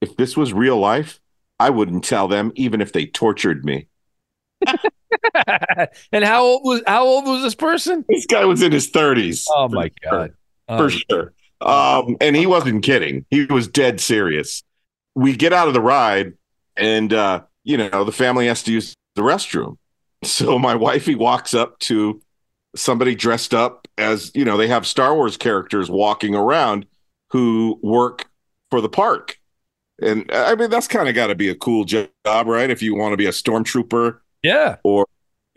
"If 0.00 0.16
this 0.16 0.36
was 0.36 0.52
real 0.52 0.78
life, 0.78 1.20
I 1.58 1.70
wouldn't 1.70 2.04
tell 2.04 2.28
them 2.28 2.52
even 2.56 2.80
if 2.80 2.92
they 2.92 3.06
tortured 3.06 3.64
me." 3.64 3.88
and 6.12 6.24
how 6.24 6.42
old 6.44 6.62
was 6.64 6.82
how 6.86 7.04
old 7.04 7.26
was 7.26 7.42
this 7.42 7.54
person? 7.54 8.04
This 8.08 8.26
guy 8.26 8.44
was 8.44 8.62
in 8.62 8.72
his 8.72 8.90
30s. 8.90 9.44
Oh 9.54 9.68
my 9.68 9.90
god. 10.10 10.34
For 10.68 10.84
Um, 10.84 10.88
sure. 10.90 11.32
Um, 11.62 12.16
and 12.20 12.34
he 12.36 12.46
wasn't 12.46 12.82
kidding. 12.82 13.24
He 13.30 13.44
was 13.46 13.68
dead 13.68 14.00
serious. 14.00 14.62
We 15.14 15.36
get 15.36 15.52
out 15.52 15.68
of 15.68 15.74
the 15.74 15.80
ride 15.80 16.34
and 16.76 17.12
uh, 17.12 17.42
you 17.64 17.76
know, 17.76 18.04
the 18.04 18.12
family 18.12 18.46
has 18.48 18.62
to 18.64 18.72
use 18.72 18.94
the 19.14 19.22
restroom. 19.22 19.76
So 20.24 20.56
my 20.56 20.76
wifey 20.76 21.16
walks 21.16 21.52
up 21.52 21.80
to 21.80 22.22
somebody 22.76 23.16
dressed 23.16 23.52
up 23.52 23.88
as, 23.98 24.30
you 24.36 24.44
know, 24.44 24.56
they 24.56 24.68
have 24.68 24.86
Star 24.86 25.16
Wars 25.16 25.36
characters 25.36 25.90
walking 25.90 26.36
around 26.36 26.86
who 27.30 27.80
work 27.82 28.26
for 28.70 28.80
the 28.80 28.88
park. 28.88 29.36
And 30.00 30.30
I 30.32 30.54
mean, 30.54 30.70
that's 30.70 30.86
kind 30.86 31.08
of 31.08 31.16
got 31.16 31.26
to 31.26 31.34
be 31.34 31.48
a 31.48 31.56
cool 31.56 31.84
job, 31.84 32.06
right? 32.24 32.70
If 32.70 32.82
you 32.82 32.94
want 32.94 33.12
to 33.14 33.16
be 33.16 33.26
a 33.26 33.30
stormtrooper 33.32 34.18
Yeah. 34.44 34.76
or 34.84 35.06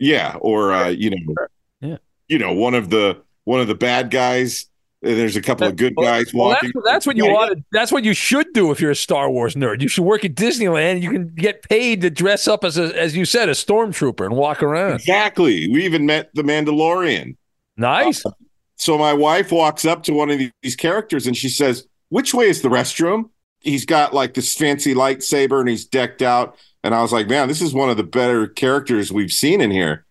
yeah, 0.00 0.36
or 0.40 0.72
uh, 0.72 0.88
you 0.88 1.10
know, 1.10 1.34
Yeah. 1.80 1.96
you 2.26 2.38
know, 2.38 2.52
one 2.52 2.74
of 2.74 2.90
the 2.90 3.22
one 3.44 3.60
of 3.60 3.68
the 3.68 3.76
bad 3.76 4.10
guys. 4.10 4.66
There's 5.14 5.36
a 5.36 5.42
couple 5.42 5.66
of 5.66 5.76
good 5.76 5.94
guys 5.96 6.34
Well, 6.34 6.48
walking. 6.48 6.72
that's, 6.74 6.86
that's 6.86 7.06
what 7.06 7.16
you 7.16 7.26
wanted. 7.26 7.64
That's 7.72 7.92
what 7.92 8.04
you 8.04 8.12
should 8.14 8.52
do 8.52 8.70
if 8.72 8.80
you're 8.80 8.90
a 8.90 8.96
Star 8.96 9.30
Wars 9.30 9.54
nerd. 9.54 9.80
You 9.80 9.88
should 9.88 10.04
work 10.04 10.24
at 10.24 10.34
Disneyland. 10.34 11.02
You 11.02 11.10
can 11.10 11.28
get 11.34 11.62
paid 11.68 12.00
to 12.02 12.10
dress 12.10 12.48
up 12.48 12.64
as 12.64 12.76
a, 12.76 12.98
as 13.00 13.16
you 13.16 13.24
said, 13.24 13.48
a 13.48 13.52
stormtrooper 13.52 14.24
and 14.26 14.36
walk 14.36 14.62
around. 14.62 14.94
Exactly. 14.96 15.68
We 15.70 15.84
even 15.84 16.06
met 16.06 16.30
the 16.34 16.42
Mandalorian. 16.42 17.36
Nice. 17.76 18.26
Uh, 18.26 18.30
so 18.76 18.98
my 18.98 19.12
wife 19.12 19.52
walks 19.52 19.84
up 19.84 20.02
to 20.04 20.12
one 20.12 20.30
of 20.30 20.40
these 20.62 20.76
characters 20.76 21.26
and 21.26 21.36
she 21.36 21.48
says, 21.48 21.86
"Which 22.08 22.34
way 22.34 22.46
is 22.48 22.62
the 22.62 22.68
restroom?" 22.68 23.30
He's 23.60 23.84
got 23.86 24.12
like 24.12 24.34
this 24.34 24.54
fancy 24.54 24.94
lightsaber 24.94 25.60
and 25.60 25.68
he's 25.68 25.84
decked 25.86 26.22
out. 26.22 26.56
And 26.84 26.94
I 26.94 27.02
was 27.02 27.12
like, 27.12 27.28
"Man, 27.28 27.48
this 27.48 27.62
is 27.62 27.72
one 27.74 27.90
of 27.90 27.96
the 27.96 28.02
better 28.04 28.46
characters 28.46 29.10
we've 29.12 29.32
seen 29.32 29.60
in 29.60 29.70
here." 29.70 30.04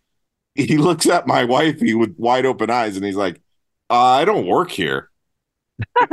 He 0.55 0.77
looks 0.77 1.05
at 1.07 1.27
my 1.27 1.43
wifey 1.43 1.93
with 1.93 2.15
wide 2.17 2.45
open 2.45 2.69
eyes 2.69 2.95
and 2.95 3.05
he's 3.05 3.15
like, 3.15 3.41
uh, 3.89 3.93
"I 3.93 4.25
don't 4.25 4.47
work 4.47 4.71
here." 4.71 5.09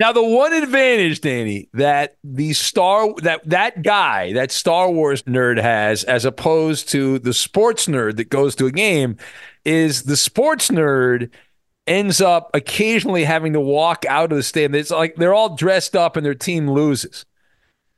now 0.00 0.12
the 0.12 0.22
one 0.22 0.52
advantage, 0.52 1.20
Danny, 1.20 1.68
that 1.74 2.16
the 2.24 2.52
star 2.52 3.14
that 3.22 3.48
that 3.48 3.82
guy, 3.82 4.32
that 4.32 4.50
Star 4.50 4.90
Wars 4.90 5.22
nerd 5.22 5.60
has, 5.60 6.04
as 6.04 6.24
opposed 6.24 6.88
to 6.90 7.18
the 7.18 7.32
sports 7.32 7.86
nerd 7.86 8.16
that 8.16 8.30
goes 8.30 8.54
to 8.56 8.66
a 8.66 8.72
game, 8.72 9.16
is 9.64 10.02
the 10.02 10.16
sports 10.16 10.68
nerd 10.68 11.30
ends 11.86 12.20
up 12.20 12.50
occasionally 12.54 13.24
having 13.24 13.52
to 13.52 13.60
walk 13.60 14.04
out 14.06 14.32
of 14.32 14.36
the 14.36 14.42
stadium. 14.42 14.74
It's 14.74 14.90
like 14.90 15.16
they're 15.16 15.34
all 15.34 15.56
dressed 15.56 15.96
up 15.96 16.16
and 16.16 16.24
their 16.24 16.34
team 16.34 16.70
loses. 16.70 17.24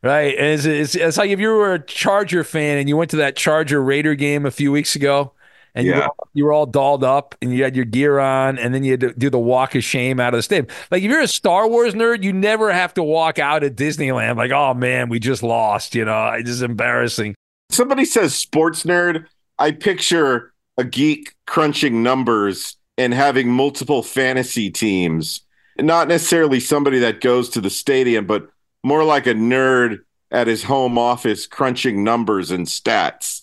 Right. 0.02 0.36
And 0.36 0.46
it's, 0.48 0.64
it's, 0.64 0.94
it's 0.96 1.16
like 1.16 1.30
if 1.30 1.38
you 1.38 1.48
were 1.48 1.74
a 1.74 1.78
Charger 1.78 2.42
fan 2.42 2.78
and 2.78 2.88
you 2.88 2.96
went 2.96 3.10
to 3.12 3.18
that 3.18 3.36
Charger 3.36 3.80
Raider 3.82 4.14
game 4.16 4.46
a 4.46 4.50
few 4.50 4.72
weeks 4.72 4.96
ago 4.96 5.32
and 5.76 5.86
you, 5.86 5.92
Yeah. 5.92 6.06
were, 6.06 6.26
you 6.34 6.44
were 6.44 6.52
all 6.52 6.66
dolled 6.66 7.04
up 7.04 7.36
and 7.40 7.52
you 7.52 7.62
had 7.62 7.76
your 7.76 7.84
gear 7.84 8.18
on 8.18 8.58
and 8.58 8.74
then 8.74 8.82
you 8.82 8.92
had 8.92 9.00
to 9.00 9.12
do 9.14 9.30
the 9.30 9.38
walk 9.38 9.76
of 9.76 9.84
shame 9.84 10.18
out 10.18 10.34
of 10.34 10.38
the 10.38 10.42
stadium. 10.42 10.66
Like 10.90 11.04
if 11.04 11.10
you're 11.10 11.20
a 11.20 11.28
Star 11.28 11.68
Wars 11.68 11.94
nerd, 11.94 12.24
you 12.24 12.32
never 12.32 12.72
have 12.72 12.92
to 12.94 13.02
walk 13.04 13.38
out 13.38 13.62
at 13.62 13.76
Disneyland 13.76 14.36
like, 14.36 14.50
oh 14.50 14.74
man, 14.74 15.08
we 15.08 15.20
just 15.20 15.44
lost. 15.44 15.94
You 15.94 16.04
know, 16.04 16.30
it's 16.30 16.48
just 16.48 16.62
embarrassing. 16.62 17.36
Somebody 17.70 18.04
says 18.04 18.34
sports 18.34 18.82
nerd. 18.82 19.26
I 19.60 19.70
picture 19.70 20.52
a 20.78 20.84
geek 20.84 21.32
crunching 21.46 22.02
numbers 22.02 22.76
and 22.98 23.14
having 23.14 23.48
multiple 23.48 24.02
fantasy 24.02 24.68
teams. 24.68 25.42
Not 25.78 26.08
necessarily 26.08 26.58
somebody 26.58 26.98
that 26.98 27.20
goes 27.20 27.48
to 27.50 27.60
the 27.60 27.70
stadium, 27.70 28.26
but 28.26 28.48
more 28.82 29.04
like 29.04 29.26
a 29.26 29.34
nerd 29.34 29.98
at 30.30 30.46
his 30.46 30.62
home 30.64 30.98
office 30.98 31.46
crunching 31.46 32.02
numbers 32.04 32.50
and 32.50 32.66
stats. 32.66 33.42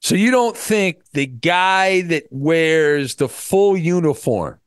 So 0.00 0.14
you 0.14 0.30
don't 0.30 0.56
think 0.56 0.98
the 1.12 1.26
guy 1.26 2.02
that 2.02 2.24
wears 2.30 3.16
the 3.16 3.28
full 3.28 3.76
uniform 3.76 4.60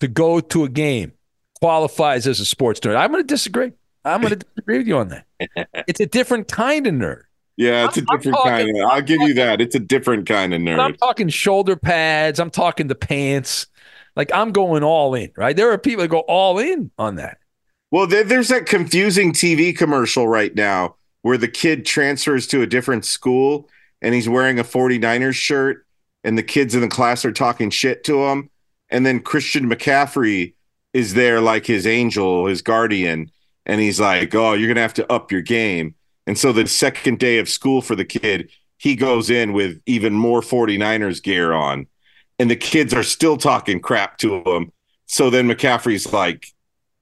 to 0.00 0.08
go 0.08 0.40
to 0.40 0.64
a 0.64 0.68
game 0.68 1.12
qualifies 1.60 2.26
as 2.26 2.40
a 2.40 2.44
sports 2.44 2.80
nerd? 2.80 2.96
I'm 2.96 3.10
going 3.12 3.22
to 3.22 3.26
disagree. 3.26 3.72
I'm 4.04 4.22
going 4.22 4.30
to 4.30 4.36
disagree 4.36 4.78
with 4.78 4.86
you 4.88 4.96
on 4.96 5.08
that. 5.08 5.26
It's 5.86 6.00
a 6.00 6.06
different 6.06 6.48
kind 6.48 6.86
of 6.86 6.94
nerd. 6.94 7.22
Yeah, 7.56 7.84
it's 7.86 7.98
a 7.98 8.00
I'm- 8.00 8.06
I'm 8.10 8.16
different 8.18 8.36
talking- 8.38 8.52
kind 8.74 8.78
of. 8.80 8.90
I'll 8.90 9.02
give 9.02 9.20
you 9.20 9.34
that. 9.34 9.60
It's 9.60 9.74
a 9.74 9.80
different 9.80 10.26
kind 10.26 10.54
of 10.54 10.64
But 10.64 10.80
I'm 10.80 10.92
nerd. 10.92 10.98
talking 10.98 11.28
shoulder 11.28 11.76
pads. 11.76 12.40
I'm 12.40 12.50
talking 12.50 12.86
the 12.86 12.94
pants. 12.94 13.66
Like 14.16 14.30
I'm 14.34 14.52
going 14.52 14.82
all 14.82 15.14
in, 15.14 15.30
right? 15.36 15.54
There 15.54 15.70
are 15.70 15.76
people 15.78 16.00
that 16.02 16.08
go 16.08 16.20
all 16.20 16.58
in 16.58 16.90
on 16.98 17.16
that. 17.16 17.38
Well, 17.90 18.06
there, 18.06 18.24
there's 18.24 18.48
that 18.48 18.66
confusing 18.66 19.32
TV 19.32 19.76
commercial 19.76 20.28
right 20.28 20.54
now 20.54 20.96
where 21.22 21.38
the 21.38 21.48
kid 21.48 21.84
transfers 21.84 22.46
to 22.48 22.62
a 22.62 22.66
different 22.66 23.04
school 23.04 23.68
and 24.00 24.14
he's 24.14 24.28
wearing 24.28 24.58
a 24.58 24.64
49ers 24.64 25.34
shirt 25.34 25.84
and 26.24 26.38
the 26.38 26.42
kids 26.42 26.74
in 26.74 26.80
the 26.80 26.88
class 26.88 27.24
are 27.24 27.32
talking 27.32 27.70
shit 27.70 28.04
to 28.04 28.24
him. 28.26 28.50
And 28.90 29.04
then 29.04 29.20
Christian 29.20 29.68
McCaffrey 29.68 30.54
is 30.92 31.14
there 31.14 31.40
like 31.40 31.66
his 31.66 31.86
angel, 31.86 32.46
his 32.46 32.62
guardian. 32.62 33.30
And 33.66 33.80
he's 33.80 34.00
like, 34.00 34.34
oh, 34.34 34.54
you're 34.54 34.68
going 34.68 34.76
to 34.76 34.82
have 34.82 34.94
to 34.94 35.12
up 35.12 35.30
your 35.30 35.42
game. 35.42 35.94
And 36.26 36.38
so 36.38 36.52
the 36.52 36.66
second 36.66 37.18
day 37.18 37.38
of 37.38 37.48
school 37.48 37.82
for 37.82 37.94
the 37.94 38.04
kid, 38.04 38.50
he 38.78 38.96
goes 38.96 39.30
in 39.30 39.52
with 39.52 39.80
even 39.86 40.14
more 40.14 40.40
49ers 40.40 41.22
gear 41.22 41.52
on. 41.52 41.86
And 42.38 42.50
the 42.50 42.56
kids 42.56 42.94
are 42.94 43.02
still 43.02 43.36
talking 43.36 43.80
crap 43.80 44.18
to 44.18 44.42
him. 44.42 44.72
So 45.06 45.28
then 45.28 45.48
McCaffrey's 45.48 46.12
like, 46.12 46.46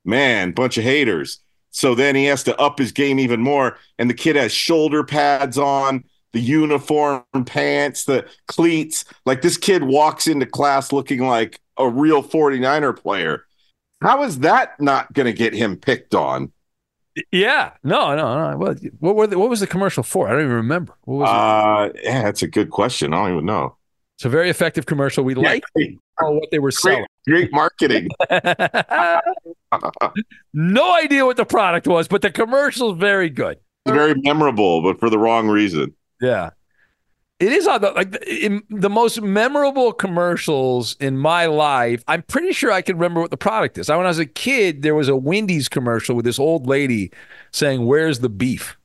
man, 0.09 0.53
bunch 0.53 0.79
of 0.79 0.85
haters. 0.85 1.39
So 1.71 1.95
then 1.95 2.17
he 2.17 2.25
has 2.25 2.43
to 2.45 2.59
up 2.59 2.79
his 2.79 2.93
game 2.93 3.21
even 3.21 3.41
more. 3.41 3.79
And 3.99 4.11
the 4.11 4.15
kid 4.15 4.37
has 4.37 4.51
shoulder 4.51 5.05
pads 5.05 5.59
on, 5.59 6.05
the 6.33 6.41
uniform 6.41 7.23
pants, 7.47 8.05
the 8.05 8.27
cleats. 8.47 9.05
Like 9.27 9.43
this 9.43 9.57
kid 9.57 9.85
walks 9.85 10.27
into 10.27 10.47
class 10.47 10.93
looking 10.93 11.21
like 11.21 11.61
a 11.77 11.89
real 11.89 12.23
49er 12.23 12.97
player. 12.97 13.45
How 14.03 14.23
is 14.25 14.41
that 14.41 14.81
not 14.81 15.13
going 15.13 15.27
to 15.27 15.33
get 15.33 15.55
him 15.55 15.77
picked 15.77 16.15
on? 16.15 16.53
Yeah. 17.33 17.73
No, 17.83 18.15
no, 18.15 18.51
no. 18.51 18.57
What, 18.57 18.79
what, 19.01 19.17
were 19.17 19.27
the, 19.27 19.39
what 19.39 19.51
was 19.51 19.61
the 19.61 19.67
commercial 19.67 20.03
for? 20.03 20.29
I 20.29 20.33
don't 20.33 20.43
even 20.43 20.53
remember. 20.53 20.95
What 21.03 21.19
was 21.19 21.95
it? 21.95 21.97
Uh, 21.97 22.01
yeah, 22.03 22.23
that's 22.23 22.43
a 22.43 22.49
good 22.49 22.71
question. 22.71 23.13
I 23.13 23.17
don't 23.25 23.33
even 23.33 23.47
know. 23.47 23.77
It's 24.19 24.25
a 24.25 24.29
very 24.29 24.51
effective 24.51 24.85
commercial. 24.85 25.23
We 25.23 25.37
like 25.37 25.63
great, 25.77 25.97
what 26.19 26.51
they 26.51 26.59
were 26.59 26.73
selling. 26.73 27.07
great 27.25 27.53
marketing. 27.53 28.09
no 30.53 30.97
idea 30.97 31.25
what 31.25 31.37
the 31.37 31.47
product 31.49 31.87
was, 31.87 32.09
but 32.09 32.23
the 32.23 32.33
commercial's 32.33 32.99
very 32.99 33.31
good. 33.31 33.61
Very 33.87 34.15
memorable, 34.17 34.83
but 34.83 34.99
for 34.99 35.09
the 35.09 35.21
wrong 35.21 35.47
reason. 35.47 35.95
Yeah. 36.21 36.51
It 37.39 37.53
is 37.53 37.69
on 37.69 37.81
the 37.81 37.93
like 37.93 38.11
the, 38.11 38.45
in 38.45 38.65
the 38.69 38.91
most 38.91 39.23
memorable 39.23 39.93
commercials 39.93 40.97
in 40.99 41.17
my 41.17 41.47
life. 41.47 42.03
I'm 42.09 42.23
pretty 42.23 42.51
sure 42.51 42.73
I 42.73 42.83
can 42.83 42.97
remember 42.97 43.21
what 43.21 43.31
the 43.31 43.37
product 43.37 43.79
is. 43.79 43.89
I, 43.89 43.97
when 43.97 44.07
I 44.07 44.09
was 44.09 44.19
a 44.19 44.27
kid, 44.27 44.83
there 44.83 44.97
was 44.97 45.07
a 45.07 45.15
Wendy's 45.15 45.69
commercial 45.69 46.17
with 46.17 46.25
this 46.25 46.41
old 46.41 46.67
lady 46.67 47.13
saying, 47.53 47.87
"Where's 47.87 48.19
the 48.19 48.29
beef?" 48.29 48.77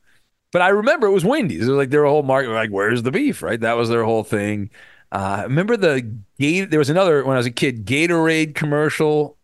But 0.52 0.62
I 0.62 0.68
remember 0.68 1.08
it 1.08 1.12
was 1.12 1.24
Wendy's. 1.24 1.66
It 1.66 1.70
was 1.70 1.78
like 1.78 1.90
their 1.90 2.04
whole 2.04 2.22
market, 2.22 2.50
like, 2.50 2.70
"Where's 2.70 3.02
the 3.02 3.10
beef?" 3.10 3.42
Right? 3.42 3.58
That 3.58 3.76
was 3.76 3.88
their 3.88 4.04
whole 4.04 4.22
thing. 4.22 4.70
Uh, 5.14 5.44
remember 5.44 5.76
the 5.76 6.00
gate? 6.40 6.70
There 6.70 6.80
was 6.80 6.90
another 6.90 7.24
when 7.24 7.36
I 7.36 7.38
was 7.38 7.46
a 7.46 7.52
kid, 7.52 7.86
Gatorade 7.86 8.56
commercial. 8.56 9.38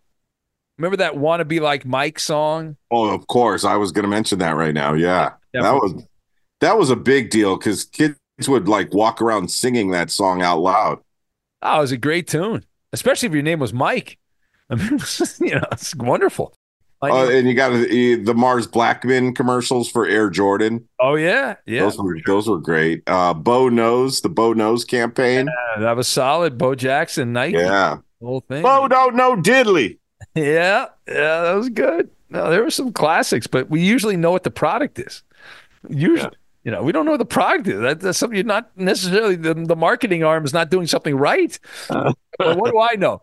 Remember 0.78 0.96
that 0.96 1.16
"Wanna 1.16 1.44
Be 1.44 1.61
Like 1.61 1.87
Mike" 1.87 2.18
song? 2.18 2.76
Oh, 2.90 3.14
of 3.14 3.28
course. 3.28 3.64
I 3.64 3.76
was 3.76 3.92
going 3.92 4.02
to 4.02 4.09
mention 4.09 4.40
that 4.40 4.56
right 4.56 4.74
now. 4.74 4.94
Yeah. 4.94 5.35
Yeah, 5.54 5.62
that 5.62 5.74
was 5.74 6.04
that 6.61 6.76
was 6.76 6.90
a 6.90 6.96
big 6.96 7.30
deal 7.30 7.56
because 7.56 7.85
kids 7.85 8.16
would 8.48 8.66
like 8.66 8.92
walk 8.92 9.22
around 9.22 9.48
singing 9.48 9.92
that 9.92 10.11
song 10.11 10.42
out 10.42 10.59
loud. 10.59 10.98
Oh, 11.62 11.78
it 11.78 11.80
was 11.83 11.92
a 11.92 11.96
great 11.96 12.26
tune, 12.26 12.64
especially 12.92 13.28
if 13.28 13.33
your 13.33 13.42
name 13.42 13.61
was 13.61 13.72
Mike. 13.72 14.18
I 14.70 14.74
mean, 14.76 14.98
you 15.40 15.54
know, 15.54 15.66
it's 15.70 15.94
wonderful. 15.94 16.52
Uh, 17.02 17.30
and 17.30 17.48
you 17.48 17.54
got 17.54 17.70
the, 17.70 18.16
the 18.16 18.34
Mars 18.34 18.66
Blackmon 18.66 19.34
commercials 19.34 19.90
for 19.90 20.06
Air 20.06 20.28
Jordan. 20.28 20.86
Oh 20.98 21.14
yeah, 21.14 21.56
yeah. 21.64 21.80
Those 21.80 21.98
were 21.98 22.18
those 22.26 22.48
were 22.48 22.58
great. 22.58 23.02
Uh, 23.06 23.32
Bo 23.32 23.70
knows 23.70 24.20
the 24.20 24.28
Bo 24.28 24.52
knows 24.52 24.84
campaign. 24.84 25.46
Yeah, 25.46 25.80
that 25.80 25.96
was 25.96 26.08
solid. 26.08 26.58
Bo 26.58 26.74
Jackson, 26.74 27.32
Nike. 27.32 27.56
Yeah, 27.56 27.98
the 28.20 28.26
whole 28.26 28.40
thing. 28.40 28.62
Bo 28.62 28.86
don't 28.88 29.16
know 29.16 29.36
diddly. 29.36 29.98
Yeah, 30.34 30.86
yeah, 31.08 31.40
that 31.40 31.54
was 31.54 31.70
good. 31.70 32.10
No, 32.28 32.50
there 32.50 32.62
were 32.62 32.70
some 32.70 32.92
classics, 32.92 33.46
but 33.46 33.70
we 33.70 33.80
usually 33.80 34.16
know 34.16 34.30
what 34.30 34.42
the 34.42 34.50
product 34.50 34.98
is. 34.98 35.22
Usually, 35.88 36.30
yeah. 36.30 36.62
you 36.62 36.70
know, 36.70 36.82
we 36.82 36.92
don't 36.92 37.06
know 37.06 37.12
what 37.12 37.18
the 37.18 37.24
product 37.24 37.66
is. 37.66 37.80
That, 37.80 38.00
that's 38.00 38.18
something 38.18 38.36
you're 38.36 38.44
not 38.44 38.70
necessarily 38.76 39.34
the, 39.34 39.54
the 39.54 39.74
marketing 39.74 40.22
arm 40.22 40.44
is 40.44 40.52
not 40.52 40.70
doing 40.70 40.86
something 40.86 41.16
right. 41.16 41.58
Uh. 41.90 42.54
what 42.54 42.70
do 42.70 42.78
I 42.78 42.96
know? 42.96 43.22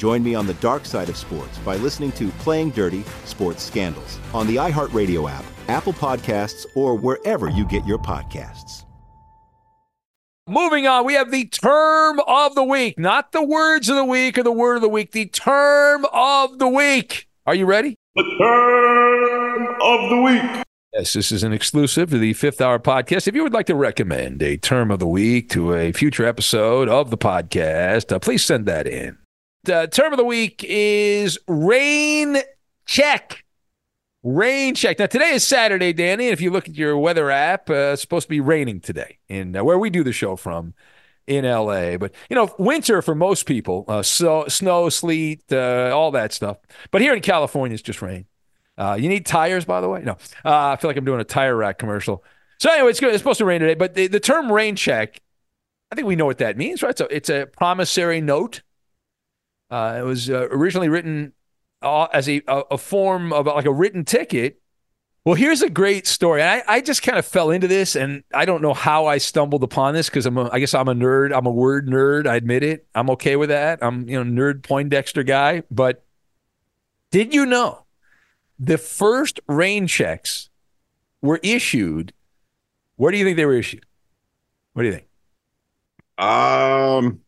Join 0.00 0.22
me 0.22 0.34
on 0.34 0.46
the 0.46 0.54
dark 0.54 0.86
side 0.86 1.10
of 1.10 1.16
sports 1.18 1.58
by 1.58 1.76
listening 1.76 2.10
to 2.12 2.30
Playing 2.38 2.70
Dirty 2.70 3.04
Sports 3.26 3.62
Scandals 3.62 4.18
on 4.32 4.46
the 4.46 4.56
iHeartRadio 4.56 5.30
app 5.30 5.44
Apple 5.68 5.92
Podcasts, 5.92 6.64
or 6.74 6.96
wherever 6.96 7.50
you 7.50 7.66
get 7.66 7.86
your 7.86 7.98
podcasts. 7.98 8.84
Moving 10.48 10.86
on, 10.86 11.04
we 11.04 11.12
have 11.12 11.30
the 11.30 11.44
term 11.44 12.18
of 12.26 12.54
the 12.54 12.64
week, 12.64 12.98
not 12.98 13.32
the 13.32 13.44
words 13.44 13.90
of 13.90 13.96
the 13.96 14.04
week 14.06 14.38
or 14.38 14.42
the 14.42 14.50
word 14.50 14.76
of 14.76 14.80
the 14.80 14.88
week, 14.88 15.12
the 15.12 15.26
term 15.26 16.06
of 16.14 16.58
the 16.58 16.66
week. 16.66 17.28
Are 17.46 17.54
you 17.54 17.66
ready? 17.66 17.94
The 18.14 18.24
term 18.40 19.68
of 19.82 20.08
the 20.08 20.22
week. 20.22 20.64
Yes, 20.94 21.12
this 21.12 21.30
is 21.30 21.42
an 21.42 21.52
exclusive 21.52 22.08
to 22.08 22.18
the 22.18 22.32
fifth 22.32 22.62
hour 22.62 22.78
podcast. 22.78 23.28
If 23.28 23.34
you 23.34 23.42
would 23.42 23.52
like 23.52 23.66
to 23.66 23.74
recommend 23.74 24.42
a 24.42 24.56
term 24.56 24.90
of 24.90 24.98
the 24.98 25.06
week 25.06 25.50
to 25.50 25.74
a 25.74 25.92
future 25.92 26.24
episode 26.24 26.88
of 26.88 27.10
the 27.10 27.18
podcast, 27.18 28.10
uh, 28.10 28.18
please 28.18 28.42
send 28.42 28.64
that 28.64 28.86
in. 28.86 29.18
The 29.64 29.88
term 29.92 30.12
of 30.12 30.16
the 30.16 30.24
week 30.24 30.64
is 30.66 31.38
rain 31.46 32.38
check. 32.86 33.44
Rain 34.22 34.74
check. 34.74 34.98
Now, 34.98 35.06
today 35.06 35.32
is 35.32 35.46
Saturday, 35.46 35.92
Danny. 35.92 36.26
And 36.26 36.32
if 36.32 36.40
you 36.40 36.50
look 36.50 36.66
at 36.68 36.76
your 36.76 36.96
weather 36.96 37.30
app, 37.30 37.68
uh, 37.68 37.92
it's 37.92 38.00
supposed 38.00 38.24
to 38.24 38.30
be 38.30 38.40
raining 38.40 38.80
today 38.80 39.18
in 39.28 39.54
uh, 39.54 39.62
where 39.62 39.78
we 39.78 39.90
do 39.90 40.02
the 40.02 40.12
show 40.12 40.36
from 40.36 40.72
in 41.26 41.44
LA. 41.44 41.98
But, 41.98 42.14
you 42.30 42.36
know, 42.36 42.54
winter 42.58 43.02
for 43.02 43.14
most 43.14 43.44
people, 43.44 43.84
uh, 43.86 44.02
so, 44.02 44.46
snow, 44.48 44.88
sleet, 44.88 45.42
uh, 45.52 45.90
all 45.94 46.10
that 46.12 46.32
stuff. 46.32 46.56
But 46.90 47.02
here 47.02 47.14
in 47.14 47.20
California, 47.20 47.74
it's 47.74 47.82
just 47.82 48.00
rain. 48.00 48.24
Uh, 48.78 48.96
you 48.98 49.10
need 49.10 49.26
tires, 49.26 49.66
by 49.66 49.82
the 49.82 49.90
way? 49.90 50.00
No. 50.02 50.12
Uh, 50.42 50.68
I 50.70 50.76
feel 50.76 50.88
like 50.88 50.96
I'm 50.96 51.04
doing 51.04 51.20
a 51.20 51.24
tire 51.24 51.54
rack 51.54 51.78
commercial. 51.78 52.24
So, 52.58 52.70
anyway, 52.70 52.90
it's, 52.90 53.00
good. 53.00 53.10
it's 53.10 53.18
supposed 53.18 53.38
to 53.38 53.44
rain 53.44 53.60
today. 53.60 53.74
But 53.74 53.94
the, 53.94 54.06
the 54.06 54.20
term 54.20 54.50
rain 54.50 54.74
check, 54.74 55.20
I 55.92 55.96
think 55.96 56.08
we 56.08 56.16
know 56.16 56.26
what 56.26 56.38
that 56.38 56.56
means, 56.56 56.82
right? 56.82 56.96
So, 56.96 57.06
it's 57.10 57.28
a 57.28 57.44
promissory 57.46 58.22
note. 58.22 58.62
It 59.70 60.04
was 60.04 60.28
originally 60.30 60.88
written 60.88 61.32
uh, 61.82 62.08
as 62.12 62.28
a, 62.28 62.42
a, 62.46 62.62
a 62.72 62.78
form 62.78 63.32
of 63.32 63.46
like 63.46 63.66
a 63.66 63.72
written 63.72 64.04
ticket. 64.04 64.60
Well, 65.24 65.34
here's 65.34 65.60
a 65.60 65.68
great 65.68 66.06
story. 66.06 66.42
I, 66.42 66.62
I 66.66 66.80
just 66.80 67.02
kind 67.02 67.18
of 67.18 67.26
fell 67.26 67.50
into 67.50 67.68
this, 67.68 67.94
and 67.94 68.24
I 68.32 68.46
don't 68.46 68.62
know 68.62 68.72
how 68.72 69.06
I 69.06 69.18
stumbled 69.18 69.62
upon 69.62 69.92
this 69.92 70.08
because 70.08 70.24
I'm 70.24 70.38
a, 70.38 70.48
I 70.50 70.60
guess 70.60 70.72
I'm 70.72 70.88
a 70.88 70.94
nerd. 70.94 71.36
I'm 71.36 71.46
a 71.46 71.50
word 71.50 71.88
nerd. 71.88 72.26
I 72.26 72.36
admit 72.36 72.62
it. 72.62 72.86
I'm 72.94 73.10
okay 73.10 73.36
with 73.36 73.50
that. 73.50 73.80
I'm 73.82 74.08
you 74.08 74.22
know 74.22 74.42
nerd 74.42 74.62
Poindexter 74.62 75.22
guy. 75.22 75.62
But 75.70 76.04
did 77.10 77.34
you 77.34 77.44
know 77.44 77.84
the 78.58 78.78
first 78.78 79.40
rain 79.46 79.86
checks 79.86 80.48
were 81.20 81.40
issued? 81.42 82.14
Where 82.96 83.12
do 83.12 83.18
you 83.18 83.24
think 83.24 83.36
they 83.36 83.46
were 83.46 83.54
issued? 83.54 83.84
What 84.72 84.82
do 84.82 84.88
you 84.88 84.94
think? 84.94 85.06
Um, 86.18 87.20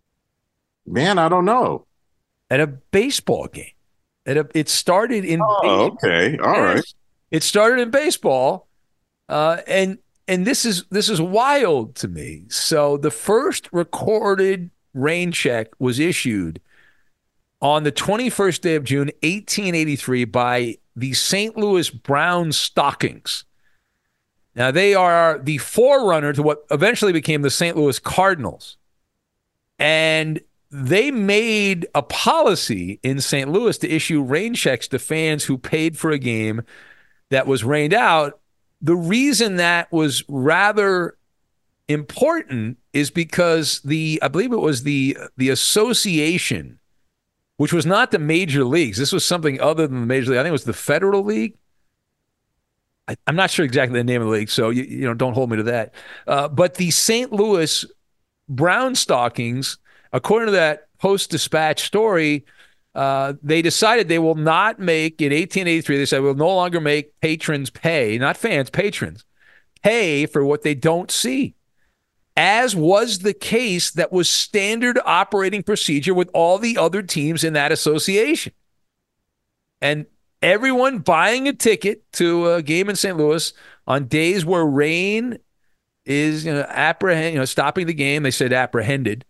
man, 0.87 1.19
I 1.19 1.29
don't 1.29 1.45
know. 1.45 1.87
At 2.53 2.61
a 2.61 2.67
baseball 2.67 3.47
game. 3.47 3.73
It, 4.27 4.51
it 4.55 4.69
started 4.69 5.25
in. 5.25 5.41
Oh, 5.43 5.93
okay, 5.93 6.37
all 6.37 6.61
right. 6.61 6.85
It 7.31 7.43
started 7.43 7.81
in 7.81 7.91
baseball, 7.91 8.69
uh, 9.31 9.62
and 9.67 9.97
and 10.29 10.47
this 10.47 10.67
is 10.67 10.85
this 10.91 11.09
is 11.09 11.19
wild 11.19 11.95
to 11.97 12.09
me. 12.09 12.45
So 12.49 12.99
the 12.99 13.11
first 13.11 13.71
recorded 13.73 14.71
rain 14.93 15.33
check 15.33 15.69
was 15.79 15.99
issued 15.99 16.61
on 17.62 17.85
the 17.85 17.93
21st 17.93 18.61
day 18.61 18.75
of 18.75 18.85
June, 18.85 19.07
1883, 19.23 20.25
by 20.27 20.77
the 20.95 21.15
St. 21.15 21.57
Louis 21.57 21.88
Brown 21.88 22.53
Stockings. 22.53 23.45
Now 24.55 24.71
they 24.71 24.95
are 24.95 25.38
the 25.38 25.57
forerunner 25.57 26.35
to 26.35 26.43
what 26.43 26.67
eventually 26.71 27.12
became 27.12 27.41
the 27.41 27.51
St. 27.51 27.77
Louis 27.79 27.99
Cardinals, 27.99 28.77
and 29.79 30.41
they 30.73 31.11
made 31.11 31.87
a 31.95 32.01
policy 32.01 32.99
in 33.03 33.21
St. 33.21 33.51
Louis 33.51 33.77
to 33.79 33.91
issue 33.91 34.23
rain 34.23 34.55
checks 34.55 34.89
to 34.89 34.99
fans 34.99 35.45
who 35.45 35.59
paid 35.59 35.99
for 35.99 36.11
a 36.11 36.19
game 36.19 36.63
that 37.29 37.47
was 37.47 37.63
rained 37.63 37.93
out. 37.93 38.41
The 38.81 38.97
reason 38.97 39.57
that 39.57 39.93
was 39.93 40.25
rather 40.29 41.19
important 41.89 42.79
is 42.95 43.11
because 43.11 43.81
the 43.85 44.19
I 44.23 44.29
believe 44.29 44.53
it 44.53 44.57
was 44.57 44.83
the 44.83 45.19
the 45.37 45.51
association, 45.51 46.81
which 47.59 47.75
was 47.75 47.85
not 47.85 48.11
the 48.11 48.19
major 48.19 48.65
leagues. 48.65 48.97
This 48.97 49.13
was 49.13 49.27
something 49.27 49.61
other 49.61 49.87
than 49.87 50.01
the 50.01 50.07
major 50.07 50.31
league. 50.31 50.39
I 50.39 50.43
think 50.43 50.49
it 50.49 50.53
was 50.53 50.65
the 50.65 50.73
Federal 50.73 51.23
League. 51.23 51.59
I, 53.07 53.17
am 53.27 53.37
not 53.37 53.51
sure 53.51 53.67
exactly 53.67 53.99
the 53.99 54.05
name 54.05 54.23
of 54.23 54.29
the 54.29 54.33
league, 54.33 54.51
so 54.51 54.71
you, 54.71 54.85
you 54.85 55.07
know 55.07 55.13
don't 55.13 55.35
hold 55.35 55.51
me 55.51 55.59
to 55.59 55.65
that. 55.65 55.95
Uh, 56.27 56.49
but 56.49 56.75
the 56.75 56.91
St. 56.91 57.31
Louis 57.31 57.85
Brown 58.49 58.95
Stockings 58.95 59.77
according 60.12 60.46
to 60.46 60.53
that 60.53 60.88
Post 60.98 61.31
Dispatch 61.31 61.85
story, 61.85 62.44
uh, 62.94 63.35
they 63.42 63.62
decided 63.62 64.09
they 64.09 64.18
will 64.18 64.35
not 64.35 64.79
make 64.79 65.20
in 65.20 65.33
1883. 65.33 65.96
They 65.96 66.07
said 66.07 66.22
we'll 66.22 66.35
no 66.35 66.55
longer 66.55 66.81
make 66.81 67.18
patrons 67.20 67.70
pay, 67.70 68.18
not 68.18 68.37
fans, 68.37 68.70
patrons 68.70 69.25
pay 69.83 70.27
for 70.27 70.44
what 70.44 70.62
they 70.62 70.75
don't 70.75 71.11
see. 71.11 71.55
As 72.37 72.75
was 72.75 73.18
the 73.18 73.35
case 73.35 73.90
that 73.90 74.12
was 74.12 74.29
standard 74.29 74.98
operating 75.05 75.62
procedure 75.62 76.14
with 76.14 76.31
all 76.33 76.59
the 76.59 76.79
other 76.79 77.03
teams 77.03 77.44
in 77.44 77.53
that 77.55 77.72
association. 77.72 78.53
And 79.81 80.07
everyone 80.40 81.01
buying 81.01 81.48
a 81.48 81.53
ticket 81.53 82.11
to 82.12 82.53
a 82.53 82.62
game 82.62 82.88
in 82.88 82.96
St. 82.96 83.16
Louis 83.16 83.53
on 83.87 84.07
days 84.07 84.44
where 84.44 84.64
rain 84.64 85.38
is 86.05 86.44
you 86.44 86.53
know 86.53 86.66
apprehend 86.68 87.35
you 87.35 87.38
know 87.38 87.44
stopping 87.44 87.87
the 87.87 87.94
game 87.94 88.25
they 88.25 88.31
said 88.33 88.53
apprehended 88.53 89.25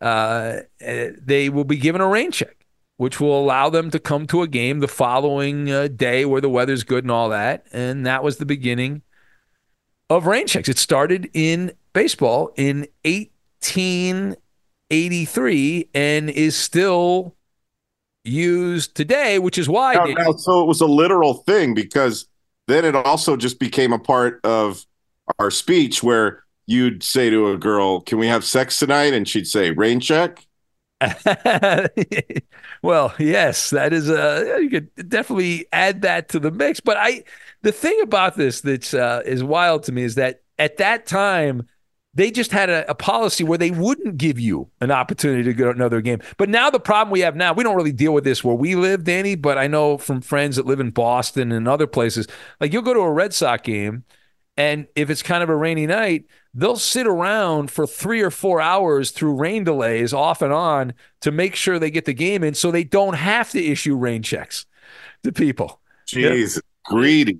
uh, 0.00 0.60
they 0.80 1.48
will 1.48 1.64
be 1.64 1.76
given 1.76 2.00
a 2.00 2.06
rain 2.06 2.30
check 2.30 2.54
which 2.98 3.18
will 3.20 3.40
allow 3.40 3.70
them 3.70 3.90
to 3.92 3.98
come 4.00 4.26
to 4.26 4.42
a 4.42 4.48
game 4.48 4.80
the 4.80 4.88
following 4.88 5.70
uh, 5.70 5.86
day 5.86 6.24
where 6.24 6.40
the 6.40 6.48
weather's 6.48 6.82
good 6.82 7.04
and 7.04 7.12
all 7.12 7.28
that. 7.28 7.64
And 7.72 8.04
that 8.06 8.24
was 8.24 8.38
the 8.38 8.44
beginning 8.44 9.02
of 10.10 10.26
rain 10.26 10.48
checks. 10.48 10.68
It 10.68 10.78
started 10.78 11.30
in 11.32 11.70
baseball 11.92 12.52
in 12.56 12.88
1883 13.04 15.90
and 15.94 16.28
is 16.28 16.56
still 16.56 17.36
used 18.24 18.96
today 18.96 19.38
which 19.38 19.58
is 19.58 19.68
why 19.68 19.94
Now- 19.94 20.06
now, 20.06 20.32
so 20.32 20.60
it 20.62 20.66
was 20.66 20.80
a 20.80 20.86
literal 20.86 21.34
thing 21.34 21.74
because 21.74 22.26
then 22.66 22.84
it 22.84 22.96
also 22.96 23.36
just 23.36 23.60
became 23.60 23.92
a 23.92 23.98
part 23.98 24.40
of 24.44 24.84
our 25.38 25.52
speech 25.52 26.02
where 26.02 26.42
you'd 26.68 27.02
say 27.02 27.30
to 27.30 27.50
a 27.50 27.58
girl, 27.58 28.00
"Can 28.02 28.18
we 28.18 28.28
have 28.28 28.44
sex 28.44 28.78
tonight?" 28.78 29.14
and 29.14 29.26
she'd 29.26 29.48
say, 29.48 29.72
"Rain 29.72 29.98
check." 29.98 30.46
well, 32.82 33.14
yes, 33.18 33.70
that 33.70 33.92
is 33.92 34.10
uh 34.10 34.58
you 34.60 34.68
could 34.68 35.08
definitely 35.08 35.66
add 35.72 36.02
that 36.02 36.28
to 36.30 36.38
the 36.38 36.50
mix. 36.50 36.80
But 36.80 36.96
I 36.98 37.24
the 37.62 37.72
thing 37.72 38.00
about 38.02 38.36
this 38.36 38.60
that's 38.60 38.94
uh, 38.94 39.22
is 39.24 39.42
wild 39.42 39.84
to 39.84 39.92
me 39.92 40.02
is 40.02 40.16
that 40.16 40.42
at 40.58 40.76
that 40.78 41.06
time 41.06 41.66
they 42.14 42.30
just 42.32 42.50
had 42.50 42.68
a, 42.68 42.90
a 42.90 42.94
policy 42.94 43.44
where 43.44 43.58
they 43.58 43.70
wouldn't 43.70 44.18
give 44.18 44.40
you 44.40 44.68
an 44.80 44.90
opportunity 44.90 45.44
to 45.44 45.54
go 45.54 45.66
to 45.66 45.70
another 45.70 46.00
game. 46.00 46.20
But 46.36 46.48
now 46.48 46.68
the 46.68 46.80
problem 46.80 47.12
we 47.12 47.20
have 47.20 47.36
now, 47.36 47.52
we 47.52 47.62
don't 47.62 47.76
really 47.76 47.92
deal 47.92 48.12
with 48.12 48.24
this 48.24 48.42
where 48.42 48.56
we 48.56 48.74
live, 48.74 49.04
Danny, 49.04 49.36
but 49.36 49.56
I 49.56 49.68
know 49.68 49.98
from 49.98 50.20
friends 50.20 50.56
that 50.56 50.66
live 50.66 50.80
in 50.80 50.90
Boston 50.90 51.52
and 51.52 51.68
other 51.68 51.86
places, 51.86 52.26
like 52.60 52.72
you'll 52.72 52.82
go 52.82 52.94
to 52.94 53.00
a 53.00 53.12
Red 53.12 53.34
Sox 53.34 53.62
game 53.62 54.04
and 54.58 54.88
if 54.96 55.08
it's 55.08 55.22
kind 55.22 55.42
of 55.44 55.48
a 55.48 55.56
rainy 55.56 55.86
night, 55.86 56.24
they'll 56.58 56.76
sit 56.76 57.06
around 57.06 57.70
for 57.70 57.86
three 57.86 58.20
or 58.20 58.30
four 58.30 58.60
hours 58.60 59.10
through 59.10 59.34
rain 59.34 59.64
delays 59.64 60.12
off 60.12 60.42
and 60.42 60.52
on 60.52 60.92
to 61.20 61.30
make 61.30 61.54
sure 61.54 61.78
they 61.78 61.90
get 61.90 62.04
the 62.04 62.12
game 62.12 62.42
in 62.42 62.54
so 62.54 62.70
they 62.70 62.84
don't 62.84 63.14
have 63.14 63.50
to 63.50 63.64
issue 63.64 63.96
rain 63.96 64.22
checks 64.22 64.66
to 65.22 65.32
people. 65.32 65.80
Jeez, 66.06 66.60
greedy. 66.84 67.38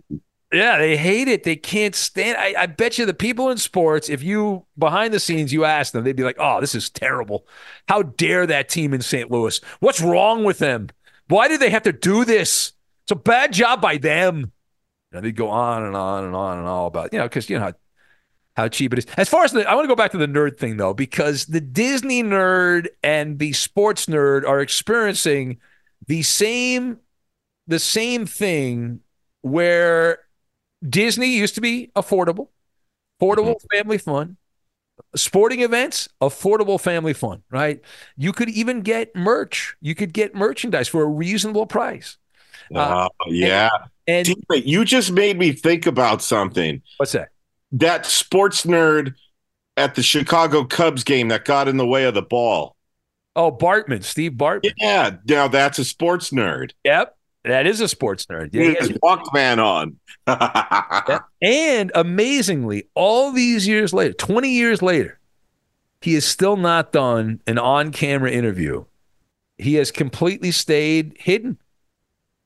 Yeah, 0.52 0.78
they 0.78 0.96
hate 0.96 1.28
it. 1.28 1.42
They 1.42 1.57
can't 1.57 1.94
stand. 1.94 2.38
I, 2.38 2.62
I 2.62 2.66
bet 2.66 2.96
you 2.96 3.04
the 3.04 3.12
people 3.12 3.50
in 3.50 3.59
sports, 3.59 4.09
if 4.09 4.22
you 4.22 4.64
behind 4.78 5.12
the 5.12 5.20
scenes, 5.20 5.52
you 5.52 5.64
ask 5.64 5.92
them, 5.92 6.04
they'd 6.04 6.16
be 6.16 6.22
like, 6.24 6.38
"Oh, 6.38 6.61
this 6.61 6.74
is 6.74 6.88
terrible. 6.88 7.46
How 7.87 8.02
dare 8.02 8.46
that 8.46 8.70
team 8.70 8.94
in 8.94 9.02
St. 9.02 9.31
Louis? 9.31 9.61
What's 9.81 10.00
wrong 10.00 10.44
with 10.44 10.59
them? 10.59 10.88
Why 11.26 11.48
did 11.48 11.61
they 11.61 11.68
have 11.68 11.83
to 11.83 11.92
do 11.92 12.24
this? 12.24 12.72
It's 13.04 13.12
a 13.12 13.16
bad 13.16 13.52
job 13.52 13.83
by 13.83 13.98
them." 13.98 14.52
And 15.12 15.24
they'd 15.24 15.37
go 15.37 15.50
on 15.50 15.85
and 15.85 15.94
on 15.94 16.24
and 16.24 16.35
on 16.35 16.59
and 16.59 16.66
all 16.66 16.87
about 16.87 17.12
you 17.12 17.18
know 17.18 17.26
because 17.26 17.50
you 17.50 17.59
know 17.59 17.72
how 18.59 18.66
cheap 18.68 18.92
it 18.92 18.99
is. 18.99 19.07
As 19.16 19.29
far 19.29 19.44
as 19.44 19.53
the, 19.53 19.66
I 19.66 19.75
want 19.75 19.85
to 19.85 19.88
go 19.88 19.94
back 19.94 20.11
to 20.11 20.18
the 20.18 20.27
nerd 20.27 20.59
thing 20.59 20.77
though, 20.77 20.92
because 20.92 21.47
the 21.47 21.61
Disney 21.61 22.25
nerd 22.25 22.88
and 23.05 23.38
the 23.38 23.53
sports 23.53 24.07
nerd 24.07 24.47
are 24.47 24.61
experiencing 24.61 25.59
the 26.09 26.23
same 26.23 26.99
the 27.68 27.79
same 27.79 28.27
thing 28.27 29.01
where 29.42 30.18
Disney 30.87 31.29
used 31.29 31.55
to 31.55 31.61
be 31.61 31.92
affordable, 31.94 32.49
affordable 33.21 33.57
family 33.73 33.99
fun. 33.99 34.37
Sporting 35.14 35.61
events, 35.61 36.09
affordable 36.21 36.81
family 36.81 37.14
fun, 37.14 37.44
right? 37.51 37.81
You 38.16 38.33
could 38.33 38.49
even 38.49 38.81
get 38.81 39.14
merch. 39.14 39.77
You 39.81 39.94
could 39.94 40.12
get 40.12 40.35
merchandise 40.35 40.88
for 40.88 41.03
a 41.03 41.07
reasonable 41.07 41.66
price. 41.66 42.18
Uh, 42.75 43.09
yeah. 43.29 43.68
And, 44.09 44.27
Teammate, 44.27 44.66
you 44.66 44.85
just 44.85 45.12
made 45.12 45.38
me 45.38 45.53
think 45.53 45.87
about 45.87 46.21
something. 46.21 46.83
What's 46.97 47.12
that? 47.12 47.29
That 47.72 48.07
sports 48.07 48.64
nerd 48.64 49.14
at 49.76 49.94
the 49.94 50.02
Chicago 50.02 50.64
Cubs 50.64 51.04
game 51.04 51.28
that 51.28 51.44
got 51.44 51.68
in 51.68 51.76
the 51.76 51.87
way 51.87 52.04
of 52.04 52.14
the 52.14 52.22
ball. 52.22 52.76
Oh, 53.37 53.52
Bartman, 53.52 54.02
Steve 54.02 54.33
Bartman. 54.33 54.72
Yeah, 54.78 55.16
now 55.28 55.48
that's 55.48 55.78
a 55.78 55.85
sports 55.85 56.31
nerd. 56.31 56.72
Yep, 56.85 57.16
that 57.44 57.66
is 57.66 57.81
a 57.81 57.87
sports 57.88 58.26
nerd. 58.26 58.50
Yeah, 58.52 58.62
He 58.64 58.74
has 58.74 58.88
Walkman 58.90 59.59
on. 59.64 59.96
Yeah. 61.09 61.20
And 61.40 61.90
amazingly, 61.94 62.88
all 62.94 63.33
these 63.33 63.66
years 63.66 63.94
later, 63.94 64.12
20 64.12 64.50
years 64.50 64.83
later, 64.83 65.18
he 66.02 66.12
has 66.14 66.26
still 66.26 66.57
not 66.57 66.92
done 66.92 67.40
an 67.46 67.59
on 67.59 67.92
camera 67.92 68.31
interview. 68.31 68.85
He 69.57 69.74
has 69.74 69.90
completely 69.90 70.50
stayed 70.50 71.16
hidden, 71.18 71.59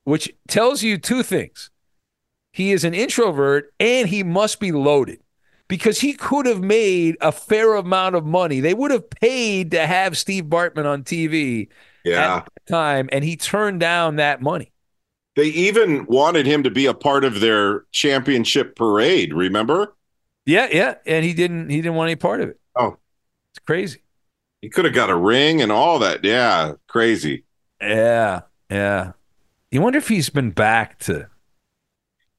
which 0.05 0.33
tells 0.47 0.85
you 0.85 0.97
two 0.97 1.25
things. 1.25 1.71
He 2.53 2.73
is 2.73 2.85
an 2.85 2.95
introvert 2.95 3.73
and 3.81 4.09
he 4.09 4.23
must 4.23 4.61
be 4.61 4.73
loaded 4.73 5.21
because 5.69 6.01
he 6.01 6.13
could 6.13 6.47
have 6.47 6.61
made 6.63 7.17
a 7.21 7.33
fair 7.33 7.75
amount 7.75 8.15
of 8.15 8.27
money. 8.27 8.61
They 8.61 8.75
would 8.75 8.91
have 8.91 9.09
paid 9.11 9.71
to 9.73 9.87
have 9.87 10.19
Steve 10.19 10.45
Bartman 10.45 10.85
on 10.85 11.03
TV 11.05 11.69
Yeah. 12.05 12.37
at 12.37 12.45
the 12.45 12.73
time, 12.73 13.09
and 13.13 13.25
he 13.25 13.37
turned 13.37 13.81
down 13.81 14.17
that 14.17 14.43
money. 14.43 14.73
They 15.35 15.47
even 15.47 16.05
wanted 16.07 16.45
him 16.47 16.63
to 16.65 16.71
be 16.71 16.87
a 16.87 16.95
part 16.95 17.25
of 17.25 17.41
their 17.41 17.85
championship 17.91 18.77
parade, 18.77 19.33
remember? 19.33 19.95
Yeah, 20.45 20.69
yeah, 20.71 20.97
and 21.07 21.25
he 21.25 21.33
didn't. 21.33 21.71
He 21.71 21.77
didn't 21.77 21.95
want 21.95 22.09
any 22.11 22.17
part 22.17 22.41
of 22.41 22.51
it. 22.51 22.61
Oh, 22.77 22.97
it's 23.53 23.65
crazy. 23.65 24.03
He 24.61 24.69
could 24.69 24.85
have 24.85 24.95
got 24.95 25.11
a 25.11 25.17
ring 25.17 25.63
and 25.63 25.73
all 25.73 25.99
that. 26.01 26.25
Yeah, 26.25 26.75
crazy. 26.89 27.45
Yeah, 27.81 28.43
yeah. 28.71 29.13
You 29.71 29.81
wonder 29.81 29.99
if 29.99 30.09
he's 30.09 30.31
been 30.31 30.51
back 30.51 30.99
to 31.01 31.29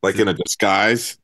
Like 0.03 0.19
in 0.19 0.27
a 0.27 0.33
disguise. 0.33 1.17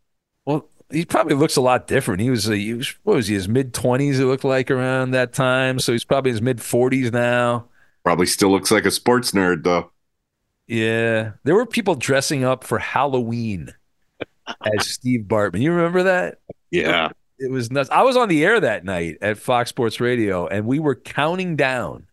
well. 0.45 0.65
He 0.91 1.05
probably 1.05 1.35
looks 1.35 1.55
a 1.55 1.61
lot 1.61 1.85
different. 1.85 2.19
He 2.19 2.31
was, 2.31 2.49
a, 2.49 2.55
he 2.55 2.73
was 2.73 2.95
what 3.03 3.15
was 3.15 3.27
he? 3.27 3.35
His 3.35 3.47
mid 3.47 3.75
twenties. 3.75 4.19
It 4.19 4.25
looked 4.25 4.43
like 4.43 4.71
around 4.71 5.11
that 5.11 5.33
time. 5.33 5.77
So 5.77 5.91
he's 5.91 6.03
probably 6.03 6.31
in 6.31 6.37
his 6.37 6.41
mid 6.41 6.59
forties 6.59 7.11
now. 7.11 7.67
Probably 8.03 8.25
still 8.25 8.49
looks 8.49 8.71
like 8.71 8.85
a 8.85 8.91
sports 8.91 9.31
nerd 9.33 9.63
though. 9.63 9.91
Yeah, 10.65 11.33
there 11.43 11.53
were 11.53 11.67
people 11.67 11.93
dressing 11.93 12.43
up 12.43 12.63
for 12.63 12.79
Halloween 12.79 13.71
as 14.77 14.87
Steve 14.87 15.25
Bartman. 15.27 15.61
You 15.61 15.73
remember 15.73 16.01
that? 16.03 16.39
Yeah. 16.71 17.09
It 17.37 17.51
was 17.51 17.69
nuts. 17.71 17.89
I 17.91 18.01
was 18.01 18.17
on 18.17 18.27
the 18.27 18.43
air 18.43 18.59
that 18.59 18.83
night 18.83 19.17
at 19.21 19.37
Fox 19.37 19.69
Sports 19.69 19.99
Radio, 19.99 20.47
and 20.47 20.65
we 20.65 20.79
were 20.79 20.95
counting 20.95 21.55
down. 21.55 22.07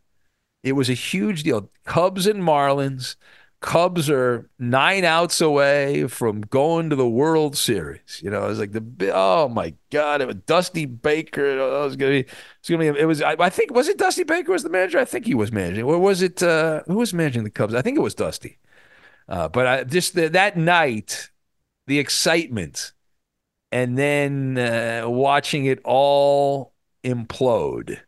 It 0.62 0.72
was 0.72 0.90
a 0.90 0.94
huge 0.94 1.44
deal. 1.44 1.70
Cubs 1.84 2.26
and 2.26 2.42
Marlins. 2.42 3.16
Cubs 3.60 4.10
are 4.10 4.48
nine 4.58 5.04
outs 5.04 5.40
away 5.40 6.06
from 6.08 6.42
going 6.42 6.90
to 6.90 6.96
the 6.96 7.08
World 7.08 7.56
Series. 7.56 8.20
You 8.22 8.30
know, 8.30 8.44
it 8.44 8.48
was 8.48 8.58
like 8.58 8.72
the 8.72 9.12
oh 9.14 9.48
my 9.48 9.74
god, 9.90 10.20
it 10.20 10.26
was 10.26 10.36
Dusty 10.46 10.84
Baker. 10.84 11.58
Oh, 11.58 11.82
it 11.82 11.84
was 11.86 11.96
gonna 11.96 12.10
be, 12.12 12.20
it's 12.20 12.68
gonna 12.68 12.92
be. 12.92 13.00
It 13.00 13.06
was. 13.06 13.22
I, 13.22 13.34
I 13.38 13.50
think 13.50 13.72
was 13.72 13.88
it 13.88 13.98
Dusty 13.98 14.24
Baker 14.24 14.52
was 14.52 14.62
the 14.62 14.68
manager. 14.68 14.98
I 14.98 15.04
think 15.04 15.26
he 15.26 15.34
was 15.34 15.52
managing. 15.52 15.84
Or 15.84 15.98
was 15.98 16.22
it? 16.22 16.42
Uh, 16.42 16.82
who 16.86 16.96
was 16.96 17.14
managing 17.14 17.44
the 17.44 17.50
Cubs? 17.50 17.74
I 17.74 17.82
think 17.82 17.96
it 17.96 18.02
was 18.02 18.14
Dusty. 18.14 18.58
Uh, 19.28 19.48
but 19.48 19.66
I 19.66 19.84
just 19.84 20.14
the, 20.14 20.28
that 20.28 20.56
night, 20.56 21.30
the 21.86 21.98
excitement, 21.98 22.92
and 23.72 23.96
then 23.98 24.58
uh, 24.58 25.08
watching 25.08 25.64
it 25.64 25.80
all 25.82 26.74
implode. 27.02 28.00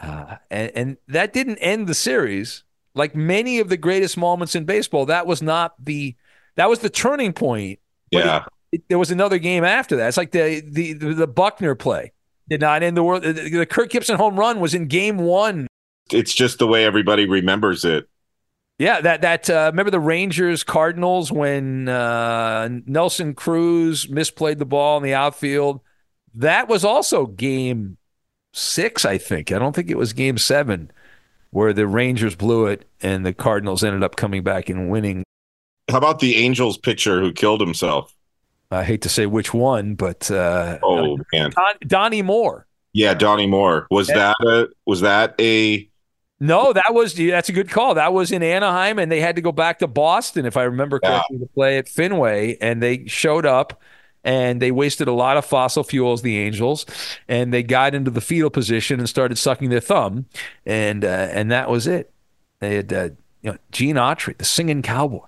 Uh, 0.00 0.36
and, 0.50 0.72
and 0.74 0.96
that 1.06 1.32
didn't 1.32 1.58
end 1.58 1.86
the 1.86 1.94
series. 1.94 2.63
Like 2.94 3.14
many 3.16 3.58
of 3.58 3.68
the 3.68 3.76
greatest 3.76 4.16
moments 4.16 4.54
in 4.54 4.64
baseball, 4.64 5.06
that 5.06 5.26
was 5.26 5.42
not 5.42 5.74
the 5.84 6.14
that 6.56 6.68
was 6.68 6.78
the 6.80 6.90
turning 6.90 7.32
point. 7.32 7.80
Yeah. 8.10 8.44
it- 8.72 8.84
there 8.88 8.98
was 8.98 9.10
another 9.10 9.38
game 9.38 9.64
after 9.64 9.96
that. 9.96 10.08
It's 10.08 10.16
like 10.16 10.30
the 10.32 10.60
the 10.66 10.92
the, 10.94 11.14
the 11.14 11.26
Buckner 11.26 11.74
play 11.74 12.12
did 12.48 12.60
not 12.60 12.82
end 12.82 12.96
the 12.96 13.02
world. 13.02 13.22
The, 13.22 13.32
the 13.32 13.66
Kirk 13.66 13.90
Gibson 13.90 14.16
home 14.16 14.38
run 14.38 14.60
was 14.60 14.74
in 14.74 14.86
Game 14.86 15.18
One. 15.18 15.66
It's 16.12 16.34
just 16.34 16.58
the 16.58 16.66
way 16.66 16.84
everybody 16.84 17.26
remembers 17.26 17.84
it. 17.84 18.08
Yeah, 18.78 19.00
that 19.00 19.22
that 19.22 19.48
uh, 19.48 19.70
remember 19.72 19.90
the 19.92 20.00
Rangers 20.00 20.64
Cardinals 20.64 21.30
when 21.30 21.88
uh, 21.88 22.68
Nelson 22.86 23.34
Cruz 23.34 24.06
misplayed 24.06 24.58
the 24.58 24.66
ball 24.66 24.96
in 24.96 25.02
the 25.04 25.14
outfield. 25.14 25.80
That 26.34 26.68
was 26.68 26.84
also 26.84 27.26
Game 27.26 27.96
Six, 28.52 29.04
I 29.04 29.18
think. 29.18 29.52
I 29.52 29.58
don't 29.60 29.74
think 29.74 29.90
it 29.90 29.96
was 29.96 30.12
Game 30.12 30.38
Seven 30.38 30.90
where 31.54 31.72
the 31.72 31.86
Rangers 31.86 32.34
blew 32.34 32.66
it 32.66 32.84
and 33.00 33.24
the 33.24 33.32
Cardinals 33.32 33.84
ended 33.84 34.02
up 34.02 34.16
coming 34.16 34.42
back 34.42 34.68
and 34.68 34.90
winning. 34.90 35.22
How 35.88 35.98
about 35.98 36.18
the 36.18 36.34
Angels 36.34 36.76
pitcher 36.76 37.20
who 37.20 37.32
killed 37.32 37.60
himself? 37.60 38.12
I 38.72 38.82
hate 38.82 39.02
to 39.02 39.08
say 39.08 39.26
which 39.26 39.54
one, 39.54 39.94
but 39.94 40.28
uh, 40.32 40.78
Oh 40.82 41.16
man. 41.32 41.50
Don, 41.50 41.74
Donnie 41.86 42.22
Moore. 42.22 42.66
Yeah, 42.92 43.14
Donnie 43.14 43.46
Moore. 43.46 43.86
Was 43.92 44.08
Yeah. 44.08 44.32
that 44.40 44.46
a 44.48 44.68
was 44.84 45.02
that 45.02 45.36
a 45.40 45.88
No, 46.40 46.72
that 46.72 46.92
was 46.92 47.14
that's 47.14 47.48
a 47.48 47.52
good 47.52 47.70
call. 47.70 47.94
That 47.94 48.12
was 48.12 48.32
in 48.32 48.42
Anaheim, 48.42 48.98
and 48.98 49.12
they 49.12 49.20
had 49.20 49.36
to 49.36 49.42
go 49.42 49.52
back 49.52 49.78
to 49.78 49.86
Boston, 49.86 50.46
if 50.46 50.56
I 50.56 50.64
remember 50.64 50.98
Yeah. 51.04 51.10
correctly, 51.18 51.38
to 51.38 51.46
play 51.54 51.78
at 51.78 51.88
Fenway. 51.88 52.56
And 52.60 52.82
they 52.82 53.06
showed 53.06 53.46
up, 53.46 53.80
and 54.24 54.60
they 54.60 54.70
wasted 54.70 55.06
a 55.06 55.12
lot 55.12 55.36
of 55.36 55.44
fossil 55.44 55.84
fuels, 55.84 56.22
the 56.22 56.38
Angels, 56.38 56.86
and 57.28 57.52
they 57.52 57.62
got 57.62 57.94
into 57.94 58.10
the 58.10 58.20
fetal 58.20 58.50
position 58.50 58.98
and 58.98 59.08
started 59.08 59.36
sucking 59.36 59.70
their 59.70 59.80
thumb, 59.80 60.26
and 60.64 61.04
uh, 61.04 61.28
and 61.30 61.50
that 61.50 61.70
was 61.70 61.86
it. 61.86 62.10
They 62.60 62.76
had 62.76 62.92
uh, 62.92 63.08
you 63.42 63.52
know 63.52 63.58
Gene 63.70 63.96
Autry, 63.96 64.36
the 64.36 64.44
singing 64.44 64.82
cowboy. 64.82 65.26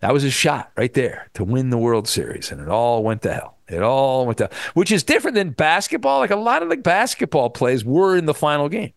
That 0.00 0.14
was 0.14 0.22
his 0.22 0.32
shot 0.32 0.72
right 0.76 0.92
there 0.94 1.28
to 1.34 1.44
win 1.44 1.68
the 1.68 1.78
World 1.78 2.08
Series, 2.08 2.50
and 2.50 2.60
it 2.60 2.68
all 2.68 3.04
went 3.04 3.22
to 3.22 3.34
hell. 3.34 3.58
It 3.68 3.82
all 3.82 4.26
went 4.26 4.38
to, 4.38 4.48
which 4.74 4.90
is 4.90 5.04
different 5.04 5.34
than 5.34 5.50
basketball. 5.50 6.20
Like 6.20 6.30
a 6.30 6.36
lot 6.36 6.62
of 6.62 6.70
the 6.70 6.78
basketball 6.78 7.50
plays 7.50 7.84
were 7.84 8.16
in 8.16 8.24
the 8.24 8.34
final 8.34 8.68
game, 8.70 8.94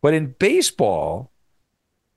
but 0.00 0.14
in 0.14 0.36
baseball, 0.38 1.32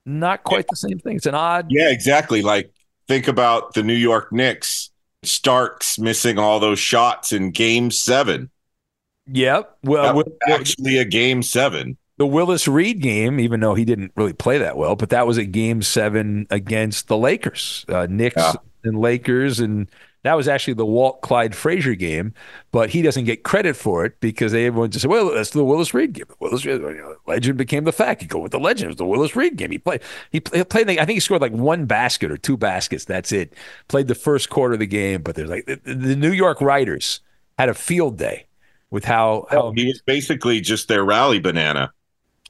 not 0.05 0.43
quite 0.43 0.67
the 0.67 0.75
same 0.75 0.99
thing. 0.99 1.15
It's 1.15 1.25
an 1.25 1.35
odd. 1.35 1.67
Yeah, 1.69 1.89
exactly. 1.89 2.43
Like 2.43 2.71
think 3.07 3.27
about 3.27 3.73
the 3.73 3.81
New 3.83 3.95
York 3.95 4.31
Knicks 4.31 4.91
Starks 5.25 5.97
missing 5.99 6.37
all 6.37 6.59
those 6.59 6.79
shots 6.79 7.31
in 7.31 7.51
game 7.51 7.91
seven. 7.91 8.49
Yep. 9.27 9.77
Well, 9.83 10.23
actually 10.49 10.97
a 10.97 11.05
game 11.05 11.43
seven. 11.43 11.97
The 12.17 12.27
Willis 12.27 12.67
Reed 12.67 13.01
game, 13.01 13.39
even 13.39 13.59
though 13.59 13.73
he 13.73 13.85
didn't 13.85 14.11
really 14.15 14.33
play 14.33 14.59
that 14.59 14.77
well, 14.77 14.95
but 14.95 15.09
that 15.09 15.25
was 15.25 15.37
a 15.37 15.45
game 15.45 15.81
seven 15.81 16.45
against 16.49 17.07
the 17.07 17.17
Lakers, 17.17 17.85
uh, 17.89 18.07
Knicks 18.09 18.35
yeah. 18.37 18.53
and 18.83 18.99
Lakers. 18.99 19.59
And 19.59 19.89
that 20.23 20.35
was 20.35 20.47
actually 20.47 20.73
the 20.73 20.85
Walt 20.85 21.21
Clyde 21.21 21.53
Frazier 21.53 21.95
game, 21.95 22.33
but 22.71 22.89
he 22.89 23.01
doesn't 23.01 23.25
get 23.25 23.43
credit 23.43 23.75
for 23.75 24.05
it 24.05 24.19
because 24.21 24.53
everyone 24.53 24.89
just 24.89 25.03
said, 25.03 25.11
well, 25.11 25.33
that's 25.33 25.51
the 25.51 25.63
Willis 25.63 25.93
Reed 25.93 26.13
game. 26.13 26.25
Willis 26.39 26.65
Reed, 26.65 26.81
legend 27.27 27.57
became 27.57 27.83
the 27.83 27.91
fact. 27.91 28.21
You 28.21 28.27
go 28.27 28.39
with 28.39 28.53
the 28.53 28.59
legend. 28.59 28.85
It 28.85 28.87
was 28.87 28.97
the 28.97 29.05
Willis 29.05 29.35
Reed 29.35 29.57
game. 29.57 29.71
He 29.71 29.77
played, 29.77 30.01
he 30.31 30.39
played, 30.39 30.89
I 30.89 31.05
think 31.05 31.11
he 31.11 31.19
scored 31.19 31.41
like 31.41 31.51
one 31.51 31.85
basket 31.85 32.31
or 32.31 32.37
two 32.37 32.57
baskets. 32.57 33.05
That's 33.05 33.31
it. 33.31 33.53
Played 33.89 34.07
the 34.07 34.15
first 34.15 34.49
quarter 34.49 34.73
of 34.73 34.79
the 34.79 34.87
game, 34.87 35.21
but 35.21 35.35
there's 35.35 35.49
like 35.49 35.65
the, 35.65 35.79
the 35.83 36.15
New 36.15 36.31
York 36.31 36.61
writers 36.61 37.19
had 37.57 37.69
a 37.69 37.73
field 37.73 38.17
day 38.17 38.47
with 38.91 39.03
how, 39.03 39.45
how 39.49 39.63
oh, 39.63 39.73
he 39.75 39.87
was 39.87 40.01
basically 40.05 40.61
just 40.61 40.87
their 40.87 41.03
rally 41.03 41.39
banana. 41.39 41.91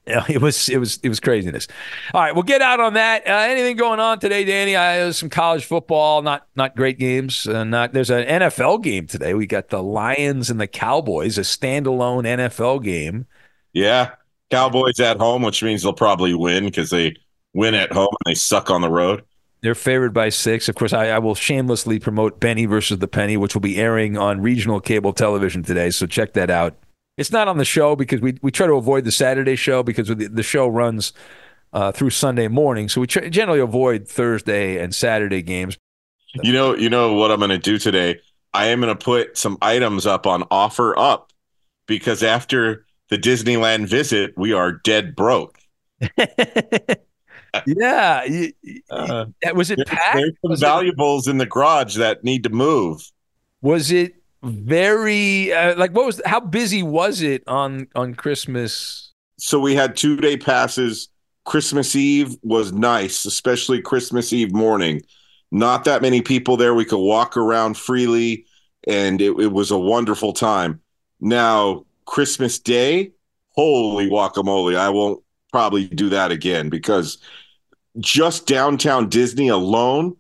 Yeah, 0.06 0.26
it 0.30 0.42
was 0.42 0.70
it 0.70 0.78
was 0.78 1.00
it 1.04 1.10
was 1.10 1.20
craziness. 1.20 1.68
All 2.14 2.22
right, 2.22 2.34
we'll 2.34 2.44
get 2.44 2.62
out 2.62 2.80
on 2.80 2.94
that. 2.94 3.28
Uh, 3.28 3.32
anything 3.32 3.78
going 3.78 4.00
on 4.00 4.20
today, 4.20 4.44
Danny? 4.44 4.76
I 4.76 5.02
uh, 5.02 5.12
some 5.12 5.30
college 5.30 5.66
football, 5.66 6.22
not 6.22 6.48
not 6.56 6.76
great 6.76 7.00
games. 7.00 7.48
Uh, 7.48 7.64
not 7.64 7.94
there's 7.94 8.10
an 8.10 8.26
NFL 8.26 8.84
game 8.84 9.08
today. 9.08 9.34
We 9.34 9.48
got 9.48 9.70
the 9.70 9.82
Lions 9.82 10.50
and 10.50 10.60
the 10.60 10.68
Cowboys, 10.68 11.38
a 11.38 11.42
standalone 11.42 12.26
NFL 12.26 12.84
game. 12.84 13.26
Yeah, 13.72 14.12
Cowboys 14.52 15.00
at 15.00 15.18
home, 15.18 15.42
which 15.42 15.64
means 15.64 15.84
they'll 15.84 15.94
probably 15.94 16.34
win 16.34 16.66
because 16.66 16.90
they 16.90 17.16
win 17.54 17.74
at 17.74 17.92
home 17.92 18.10
and 18.26 18.32
they 18.32 18.36
suck 18.36 18.70
on 18.70 18.82
the 18.82 18.90
road. 18.90 19.24
They're 19.62 19.76
favored 19.76 20.14
by 20.14 20.28
six. 20.28 20.68
Of 20.68 20.76
course, 20.76 20.92
I, 20.92 21.08
I, 21.08 21.20
will 21.20 21.36
shamelessly 21.36 21.98
promote 21.98 22.42
Benny 22.42 22.66
versus 22.66 23.00
the 23.00 23.08
Penny, 23.08 23.38
which 23.38 23.56
will 23.56 23.62
be 23.62 23.78
airing 23.78 24.18
on 24.18 24.42
regional 24.42 24.82
cable 24.82 25.14
television 25.14 25.64
today. 25.64 25.90
So 25.90 26.06
check 26.06 26.34
that 26.34 26.50
out. 26.50 26.76
It's 27.18 27.32
not 27.32 27.48
on 27.48 27.58
the 27.58 27.66
show 27.66 27.96
because 27.96 28.22
we 28.22 28.38
we 28.42 28.52
try 28.52 28.68
to 28.68 28.74
avoid 28.74 29.06
the 29.06 29.12
Saturday 29.12 29.56
show 29.56 29.84
because 29.84 30.08
the, 30.08 30.16
the 30.16 30.44
show 30.44 30.68
runs 30.68 31.14
uh, 31.72 31.92
through 31.92 32.10
Sunday 32.12 32.48
morning, 32.48 32.90
so 32.90 33.02
we 33.02 33.08
tr- 33.08 33.28
generally 33.28 33.60
avoid 33.60 34.08
Thursday 34.08 34.78
and 34.82 34.94
Saturday 34.94 35.42
games. 35.42 35.78
You 36.42 36.54
know, 36.54 36.76
you 36.76 36.90
know 36.90 37.14
what 37.14 37.32
I'm 37.32 37.38
going 37.38 37.50
to 37.50 37.60
do 37.60 37.78
today. 37.78 38.20
I 38.54 38.68
am 38.68 38.82
going 38.82 38.96
to 38.96 39.04
put 39.04 39.38
some 39.38 39.58
items 39.62 40.06
up 40.06 40.26
on 40.26 40.44
OfferUp 40.44 41.30
because 41.86 42.24
after 42.24 42.86
the 43.10 43.18
Disneyland 43.18 43.88
visit, 43.88 44.34
we 44.38 44.54
are 44.54 44.72
dead 44.72 45.16
broke. 45.16 45.60
yeah, 47.66 48.26
uh, 48.90 49.26
was 49.54 49.70
it 49.72 49.86
packed? 49.86 50.16
There's 50.16 50.34
some 50.42 50.52
was 50.52 50.60
valuables 50.60 51.28
it, 51.28 51.32
in 51.32 51.38
the 51.38 51.46
garage 51.46 51.98
that 51.98 52.24
need 52.24 52.44
to 52.44 52.50
move. 52.50 53.12
Was 53.62 53.92
it 53.92 54.16
very 54.44 55.54
uh, 55.54 55.76
like 55.78 55.92
what 55.92 56.06
was 56.06 56.22
how 56.26 56.40
busy 56.40 56.84
was 56.84 57.22
it 57.22 57.44
on 57.48 57.88
on 57.96 58.14
Christmas? 58.14 59.14
So 59.38 59.60
we 59.60 59.76
had 59.76 59.96
two 59.96 60.18
day 60.18 60.38
passes. 60.38 61.10
Christmas 61.46 61.96
Eve 61.96 62.38
was 62.42 62.72
nice, 62.72 63.26
especially 63.26 63.82
Christmas 63.82 64.32
Eve 64.32 64.54
morning. 64.54 65.02
Not 65.52 65.84
that 65.86 66.02
many 66.02 66.22
people 66.22 66.56
there. 66.56 66.74
We 66.74 66.86
could 66.86 67.04
walk 67.04 67.36
around 67.36 67.78
freely, 67.78 68.46
and 68.88 69.22
it, 69.22 69.38
it 69.40 69.52
was 69.52 69.70
a 69.70 69.78
wonderful 69.78 70.34
time. 70.34 70.82
Now 71.20 71.86
Christmas 72.06 72.60
Day, 72.60 73.12
holy 73.52 74.10
guacamole! 74.10 74.78
I 74.78 74.90
won't 74.90 75.22
probably 75.52 75.88
do 75.88 76.10
that 76.10 76.32
again 76.32 76.70
because 76.70 77.18
just 78.00 78.48
downtown 78.48 79.10
Disney 79.10 79.50
alone 79.50 80.18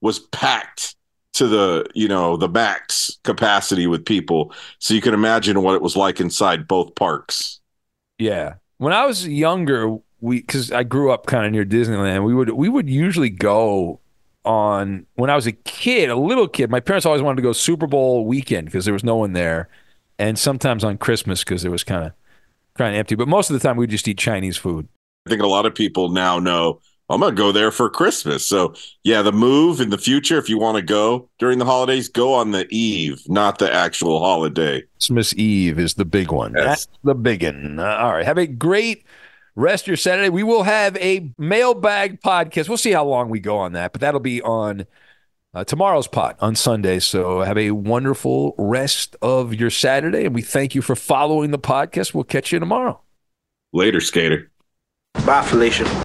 was 0.00 0.20
packed 0.20 0.94
to 1.38 1.48
the 1.48 1.86
you 1.94 2.08
know 2.08 2.36
the 2.36 2.48
max 2.48 3.18
capacity 3.24 3.86
with 3.86 4.04
people. 4.04 4.52
So 4.78 4.94
you 4.94 5.00
can 5.00 5.14
imagine 5.14 5.62
what 5.62 5.74
it 5.74 5.82
was 5.82 5.96
like 5.96 6.20
inside 6.20 6.68
both 6.68 6.94
parks. 6.94 7.60
Yeah. 8.18 8.54
When 8.78 8.92
i 8.92 9.04
was 9.06 9.26
younger 9.26 9.98
we 10.20 10.40
because 10.40 10.72
i 10.72 10.82
grew 10.82 11.10
up 11.10 11.26
kind 11.26 11.46
of 11.46 11.52
near 11.52 11.64
disneyland 11.64 12.24
we 12.24 12.34
would 12.34 12.50
we 12.50 12.68
would 12.68 12.88
usually 12.88 13.30
go 13.30 14.00
on 14.44 15.06
when 15.14 15.30
i 15.30 15.36
was 15.36 15.46
a 15.46 15.52
kid 15.52 16.10
a 16.10 16.16
little 16.16 16.48
kid 16.48 16.70
my 16.70 16.80
parents 16.80 17.06
always 17.06 17.22
wanted 17.22 17.36
to 17.36 17.42
go 17.42 17.52
super 17.52 17.86
bowl 17.86 18.26
weekend 18.26 18.66
because 18.66 18.84
there 18.84 18.94
was 18.94 19.04
no 19.04 19.16
one 19.16 19.32
there 19.32 19.68
and 20.18 20.38
sometimes 20.38 20.84
on 20.84 20.96
christmas 20.98 21.44
because 21.44 21.64
it 21.64 21.70
was 21.70 21.84
kind 21.84 22.04
of 22.04 22.12
kind 22.76 22.94
of 22.94 22.98
empty 22.98 23.14
but 23.14 23.28
most 23.28 23.50
of 23.50 23.54
the 23.54 23.60
time 23.60 23.76
we 23.76 23.86
just 23.86 24.06
eat 24.08 24.18
chinese 24.18 24.56
food. 24.56 24.88
I 25.26 25.30
think 25.30 25.42
a 25.42 25.46
lot 25.46 25.66
of 25.66 25.74
people 25.74 26.08
now 26.08 26.38
know 26.38 26.80
I'm 27.10 27.20
going 27.20 27.34
to 27.34 27.40
go 27.40 27.52
there 27.52 27.70
for 27.70 27.88
Christmas. 27.88 28.46
So, 28.46 28.74
yeah, 29.02 29.22
the 29.22 29.32
move 29.32 29.80
in 29.80 29.88
the 29.88 29.98
future, 29.98 30.36
if 30.36 30.48
you 30.48 30.58
want 30.58 30.76
to 30.76 30.82
go 30.82 31.28
during 31.38 31.58
the 31.58 31.64
holidays, 31.64 32.08
go 32.08 32.34
on 32.34 32.50
the 32.50 32.66
eve, 32.70 33.22
not 33.28 33.58
the 33.58 33.72
actual 33.72 34.20
holiday. 34.20 34.82
Christmas 34.98 35.34
Eve 35.34 35.78
is 35.78 35.94
the 35.94 36.04
big 36.04 36.30
one. 36.30 36.52
Yes. 36.54 36.66
That's 36.66 36.88
the 37.04 37.14
big 37.14 37.44
one. 37.44 37.78
Uh, 37.78 37.96
all 37.96 38.12
right. 38.12 38.26
Have 38.26 38.36
a 38.36 38.46
great 38.46 39.04
rest 39.56 39.86
your 39.86 39.96
Saturday. 39.96 40.28
We 40.28 40.42
will 40.42 40.64
have 40.64 40.96
a 40.98 41.32
mailbag 41.38 42.20
podcast. 42.20 42.68
We'll 42.68 42.76
see 42.76 42.92
how 42.92 43.06
long 43.06 43.30
we 43.30 43.40
go 43.40 43.56
on 43.56 43.72
that, 43.72 43.92
but 43.92 44.00
that'll 44.02 44.20
be 44.20 44.42
on 44.42 44.86
uh, 45.54 45.64
tomorrow's 45.64 46.08
pot 46.08 46.36
on 46.40 46.54
Sunday. 46.54 46.98
So 46.98 47.40
have 47.40 47.58
a 47.58 47.70
wonderful 47.70 48.54
rest 48.58 49.16
of 49.22 49.54
your 49.54 49.70
Saturday. 49.70 50.26
And 50.26 50.34
we 50.34 50.42
thank 50.42 50.74
you 50.74 50.82
for 50.82 50.94
following 50.94 51.50
the 51.50 51.58
podcast. 51.58 52.12
We'll 52.12 52.24
catch 52.24 52.52
you 52.52 52.58
tomorrow. 52.58 53.00
Later, 53.72 54.00
skater. 54.00 54.50
Bye, 55.26 55.42
Felicia. 55.42 56.04